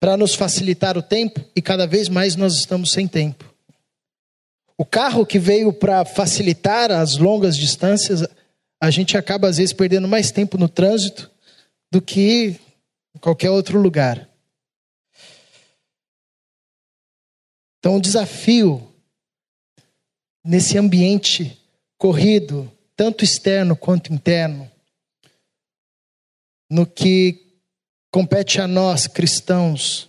para 0.00 0.16
nos 0.16 0.34
facilitar 0.34 0.96
o 0.96 1.02
tempo 1.02 1.44
e 1.54 1.60
cada 1.60 1.86
vez 1.86 2.08
mais 2.08 2.36
nós 2.36 2.54
estamos 2.54 2.92
sem 2.92 3.08
tempo. 3.08 3.52
O 4.76 4.84
carro 4.84 5.26
que 5.26 5.38
veio 5.38 5.72
para 5.72 6.04
facilitar 6.04 6.92
as 6.92 7.16
longas 7.16 7.56
distâncias, 7.56 8.26
a 8.80 8.90
gente 8.90 9.16
acaba 9.16 9.48
às 9.48 9.56
vezes 9.56 9.72
perdendo 9.72 10.06
mais 10.06 10.30
tempo 10.30 10.56
no 10.56 10.68
trânsito 10.68 11.30
do 11.90 12.00
que 12.00 12.60
em 13.14 13.18
qualquer 13.18 13.50
outro 13.50 13.80
lugar. 13.80 14.28
Então, 17.78 17.96
o 17.96 18.00
desafio 18.00 18.92
nesse 20.44 20.78
ambiente 20.78 21.60
corrido, 21.96 22.70
tanto 22.94 23.24
externo 23.24 23.76
quanto 23.76 24.12
interno, 24.12 24.70
no 26.70 26.86
que 26.86 27.47
compete 28.10 28.60
a 28.60 28.66
nós, 28.66 29.06
cristãos, 29.06 30.08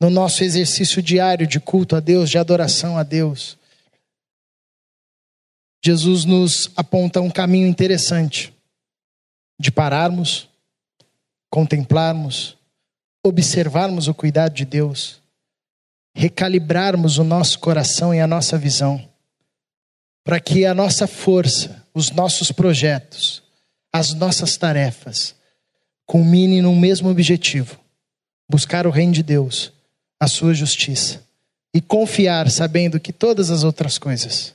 no 0.00 0.10
nosso 0.10 0.42
exercício 0.44 1.02
diário 1.02 1.46
de 1.46 1.60
culto 1.60 1.96
a 1.96 2.00
Deus, 2.00 2.28
de 2.28 2.38
adoração 2.38 2.98
a 2.98 3.02
Deus. 3.02 3.56
Jesus 5.84 6.24
nos 6.24 6.70
aponta 6.76 7.20
um 7.20 7.30
caminho 7.30 7.66
interessante 7.66 8.52
de 9.58 9.70
pararmos, 9.70 10.48
contemplarmos, 11.50 12.56
observarmos 13.24 14.08
o 14.08 14.14
cuidado 14.14 14.54
de 14.54 14.64
Deus, 14.64 15.20
recalibrarmos 16.14 17.18
o 17.18 17.24
nosso 17.24 17.58
coração 17.58 18.14
e 18.14 18.20
a 18.20 18.26
nossa 18.26 18.58
visão, 18.58 19.08
para 20.24 20.40
que 20.40 20.66
a 20.66 20.74
nossa 20.74 21.06
força, 21.06 21.86
os 21.94 22.10
nossos 22.10 22.50
projetos, 22.50 23.42
as 23.92 24.12
nossas 24.14 24.56
tarefas, 24.56 25.34
culmine 26.06 26.60
num 26.60 26.78
mesmo 26.78 27.08
objetivo: 27.08 27.78
buscar 28.48 28.86
o 28.86 28.90
reino 28.90 29.12
de 29.12 29.22
Deus, 29.22 29.72
a 30.18 30.28
sua 30.28 30.54
justiça, 30.54 31.22
e 31.72 31.80
confiar 31.80 32.50
sabendo 32.50 33.00
que 33.00 33.12
todas 33.12 33.50
as 33.50 33.64
outras 33.64 33.98
coisas 33.98 34.54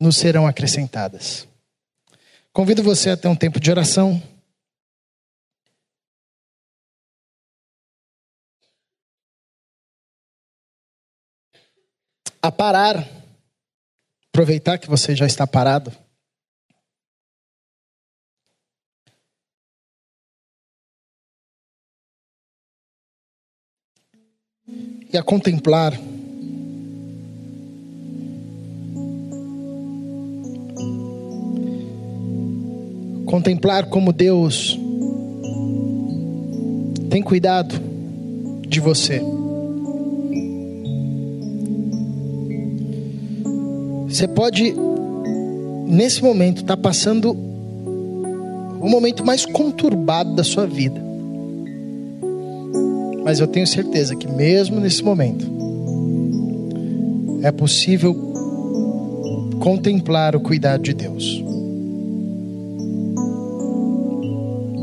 nos 0.00 0.16
serão 0.16 0.46
acrescentadas. 0.46 1.46
Convido 2.52 2.82
você 2.82 3.10
a 3.10 3.16
ter 3.16 3.28
um 3.28 3.36
tempo 3.36 3.60
de 3.60 3.70
oração. 3.70 4.20
A 12.42 12.50
parar, 12.50 13.06
aproveitar 14.28 14.78
que 14.78 14.88
você 14.88 15.14
já 15.14 15.26
está 15.26 15.46
parado. 15.46 15.92
E 25.12 25.18
a 25.18 25.22
contemplar 25.22 25.98
contemplar 33.26 33.86
como 33.86 34.12
Deus 34.12 34.78
tem 37.08 37.22
cuidado 37.22 37.74
de 38.68 38.80
você. 38.80 39.22
Você 44.08 44.26
pode, 44.26 44.74
nesse 45.86 46.22
momento, 46.22 46.62
estar 46.62 46.76
tá 46.76 46.82
passando 46.82 47.30
o 47.32 48.88
momento 48.88 49.24
mais 49.24 49.46
conturbado 49.46 50.34
da 50.34 50.42
sua 50.42 50.66
vida. 50.66 51.09
Mas 53.30 53.38
eu 53.38 53.46
tenho 53.46 53.64
certeza 53.64 54.16
que, 54.16 54.26
mesmo 54.26 54.80
nesse 54.80 55.04
momento, 55.04 55.46
é 57.44 57.52
possível 57.52 58.12
contemplar 59.60 60.34
o 60.34 60.40
cuidado 60.40 60.82
de 60.82 60.92
Deus. 60.92 61.40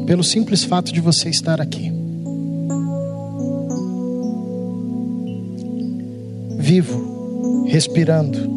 pelo 0.06 0.24
simples 0.24 0.64
fato 0.64 0.94
de 0.94 1.02
você 1.02 1.28
estar 1.28 1.60
aqui. 1.60 1.92
Vivo, 6.58 7.66
respirando. 7.68 8.57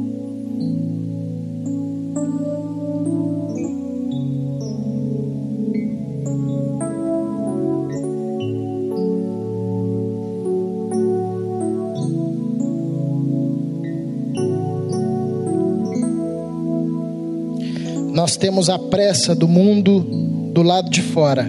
Temos 18.41 18.71
a 18.71 18.79
pressa 18.79 19.35
do 19.35 19.47
mundo 19.47 20.01
do 20.53 20.63
lado 20.63 20.89
de 20.89 21.03
fora, 21.03 21.45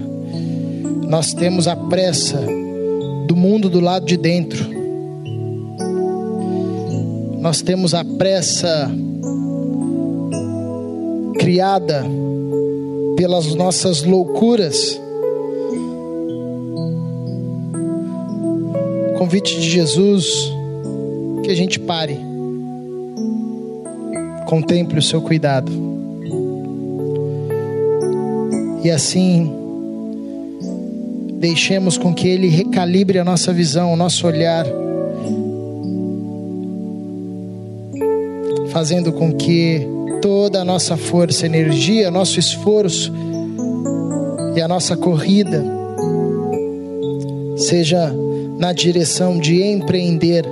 nós 1.08 1.34
temos 1.34 1.66
a 1.66 1.76
pressa 1.76 2.38
do 3.28 3.36
mundo 3.36 3.70
do 3.70 3.80
lado 3.80 4.06
de 4.06 4.18
dentro. 4.18 4.70
Nós 7.40 7.62
temos 7.62 7.94
a 7.94 8.04
pressa 8.04 8.92
criada 11.40 12.04
pelas 13.16 13.56
nossas 13.56 14.04
loucuras. 14.04 15.02
Convite 19.18 19.60
de 19.60 19.70
Jesus 19.70 20.52
que 21.44 21.52
a 21.52 21.56
gente 21.56 21.80
pare, 21.80 22.20
contemple 24.46 25.00
o 25.00 25.02
seu 25.02 25.22
cuidado. 25.22 25.91
E 28.84 28.90
assim, 28.90 29.52
deixemos 31.40 31.98
com 31.98 32.14
que 32.14 32.28
Ele 32.28 32.48
recalibre 32.48 33.20
a 33.20 33.24
nossa 33.24 33.54
visão, 33.54 33.94
o 33.94 33.96
nosso 33.96 34.26
olhar, 34.26 34.66
fazendo 38.72 39.12
com 39.12 39.34
que 39.34 39.88
toda 40.22 40.62
a 40.62 40.66
nossa 40.66 40.96
força, 40.96 41.46
energia, 41.46 42.10
nosso 42.10 42.40
esforço 42.40 43.12
e 44.56 44.62
a 44.62 44.68
nossa 44.68 44.96
corrida 44.96 45.64
seja 47.58 48.14
na 48.58 48.74
direção 48.74 49.40
de 49.40 49.62
empreender 49.64 50.46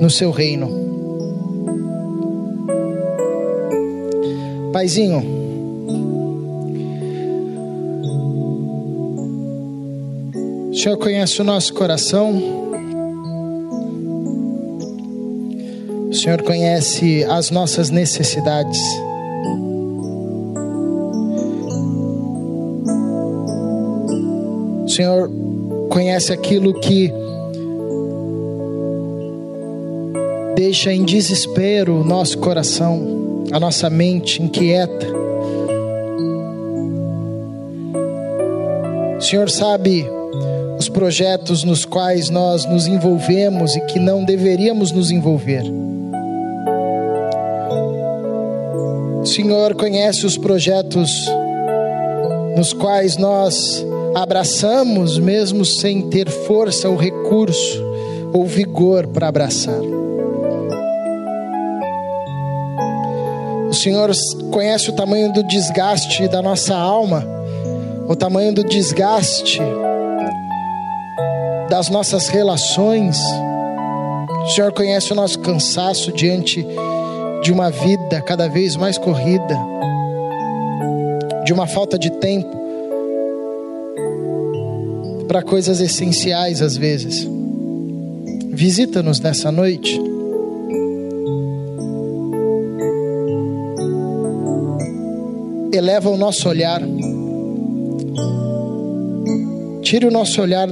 no 0.00 0.10
seu 0.10 0.30
reino. 0.30 0.70
Paizinho, 4.72 5.45
Senhor 10.86 10.98
conhece 10.98 11.40
o 11.40 11.44
nosso 11.44 11.74
coração. 11.74 12.40
O 16.08 16.14
Senhor 16.14 16.40
conhece 16.42 17.24
as 17.24 17.50
nossas 17.50 17.90
necessidades. 17.90 18.78
O 24.84 24.88
Senhor 24.88 25.28
conhece 25.90 26.32
aquilo 26.32 26.72
que 26.74 27.12
deixa 30.54 30.92
em 30.92 31.04
desespero 31.04 32.00
o 32.00 32.04
nosso 32.04 32.38
coração, 32.38 33.42
a 33.50 33.58
nossa 33.58 33.90
mente 33.90 34.40
inquieta. 34.40 35.08
O 39.18 39.20
Senhor 39.20 39.50
sabe 39.50 40.14
os 40.78 40.88
projetos 40.88 41.64
nos 41.64 41.84
quais 41.84 42.28
nós 42.28 42.64
nos 42.66 42.86
envolvemos 42.86 43.74
e 43.74 43.80
que 43.82 43.98
não 43.98 44.24
deveríamos 44.24 44.92
nos 44.92 45.10
envolver. 45.10 45.62
O 49.22 49.26
Senhor 49.26 49.74
conhece 49.74 50.26
os 50.26 50.36
projetos 50.36 51.26
nos 52.56 52.72
quais 52.72 53.16
nós 53.16 53.84
abraçamos, 54.14 55.18
mesmo 55.18 55.64
sem 55.64 56.08
ter 56.08 56.28
força 56.28 56.88
ou 56.88 56.96
recurso 56.96 57.84
ou 58.32 58.46
vigor 58.46 59.06
para 59.06 59.28
abraçar. 59.28 59.80
O 63.68 63.74
Senhor 63.74 64.10
conhece 64.50 64.90
o 64.90 64.92
tamanho 64.92 65.32
do 65.32 65.42
desgaste 65.42 66.28
da 66.28 66.40
nossa 66.40 66.74
alma, 66.74 67.26
o 68.08 68.14
tamanho 68.14 68.54
do 68.54 68.64
desgaste 68.64 69.60
das 71.76 71.90
nossas 71.90 72.28
relações. 72.28 73.18
O 74.44 74.48
Senhor 74.48 74.72
conhece 74.72 75.12
o 75.12 75.14
nosso 75.14 75.38
cansaço 75.40 76.10
diante 76.10 76.66
de 77.42 77.52
uma 77.52 77.70
vida 77.70 78.18
cada 78.22 78.48
vez 78.48 78.76
mais 78.76 78.96
corrida, 78.96 79.54
de 81.44 81.52
uma 81.52 81.66
falta 81.66 81.98
de 81.98 82.10
tempo 82.12 82.56
para 85.28 85.42
coisas 85.42 85.78
essenciais 85.78 86.62
às 86.62 86.78
vezes. 86.78 87.28
Visita-nos 88.52 89.20
nessa 89.20 89.52
noite. 89.52 90.00
Eleva 95.74 96.08
o 96.08 96.16
nosso 96.16 96.48
olhar. 96.48 96.80
Tire 99.82 100.06
o 100.06 100.10
nosso 100.10 100.40
olhar 100.40 100.68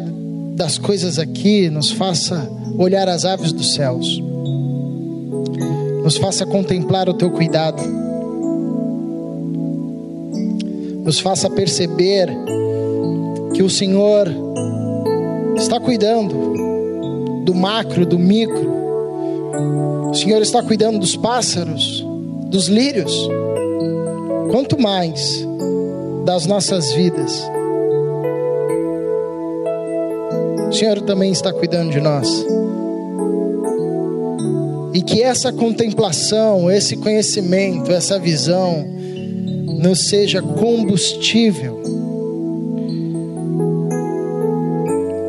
das 0.55 0.79
coisas 0.79 1.19
aqui, 1.19 1.69
nos 1.69 1.91
faça 1.91 2.49
olhar 2.79 3.09
as 3.09 3.25
aves 3.25 3.53
dos 3.53 3.75
céus, 3.75 4.23
nos 6.03 6.17
faça 6.17 6.47
contemplar 6.47 7.09
o 7.09 7.15
teu 7.15 7.31
cuidado, 7.31 7.83
nos 11.03 11.19
faça 11.19 11.51
perceber 11.51 12.29
que 13.53 13.63
o 13.63 13.71
Senhor 13.71 14.29
está 15.57 15.81
cuidando 15.81 17.43
do 17.45 17.55
macro, 17.55 18.07
do 18.07 18.19
micro, 18.19 18.73
o 20.11 20.15
Senhor 20.15 20.41
está 20.41 20.63
cuidando 20.63 21.01
dos 21.01 21.17
pássaros, 21.17 22.05
dos 22.47 22.69
lírios, 22.69 23.29
quanto 24.51 24.81
mais 24.81 25.45
das 26.25 26.47
nossas 26.47 26.93
vidas. 26.93 27.54
Senhor 30.75 31.01
também 31.03 31.31
está 31.31 31.53
cuidando 31.53 31.91
de 31.91 32.01
nós. 32.01 32.29
E 34.93 35.03
que 35.03 35.23
essa 35.23 35.53
contemplação, 35.53 36.71
esse 36.71 36.97
conhecimento, 36.97 37.91
essa 37.93 38.19
visão, 38.19 38.85
nos 39.81 40.09
seja 40.09 40.43
combustível 40.43 41.81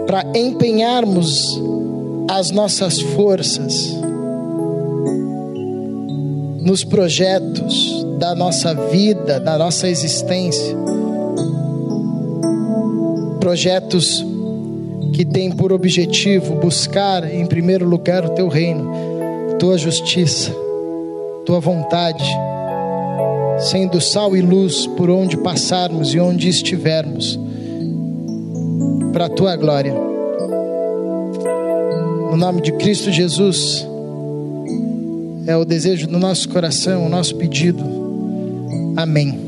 para 0.06 0.24
empenharmos 0.38 1.62
as 2.30 2.52
nossas 2.52 3.00
forças 3.00 3.96
nos 6.62 6.84
projetos 6.84 8.06
da 8.18 8.34
nossa 8.34 8.74
vida, 8.74 9.40
da 9.40 9.58
nossa 9.58 9.88
existência. 9.88 10.76
Projetos 13.40 14.26
que 15.16 15.24
têm 15.24 15.50
por 15.50 15.72
objetivo 15.72 16.56
buscar, 16.56 17.24
em 17.34 17.46
primeiro 17.46 17.88
lugar, 17.88 18.26
o 18.26 18.30
teu 18.32 18.50
reino, 18.50 18.92
tua 19.58 19.78
justiça, 19.78 20.52
tua 21.46 21.62
vontade, 21.62 22.26
sendo 23.58 24.02
sal 24.02 24.36
e 24.36 24.42
luz 24.42 24.86
por 24.86 25.10
onde 25.10 25.38
passarmos 25.38 26.14
e 26.14 26.20
onde 26.20 26.50
estivermos, 26.50 27.40
para 29.14 29.28
a 29.28 29.30
tua 29.30 29.56
glória. 29.56 29.94
No 32.30 32.36
nome 32.36 32.62
de 32.62 32.74
Cristo 32.74 33.10
Jesus, 33.10 33.88
é 35.48 35.56
o 35.56 35.64
desejo 35.64 36.08
do 36.08 36.20
nosso 36.20 36.50
coração, 36.50 37.06
o 37.06 37.10
nosso 37.10 37.38
pedido. 37.38 37.82
Amém. 38.98 39.45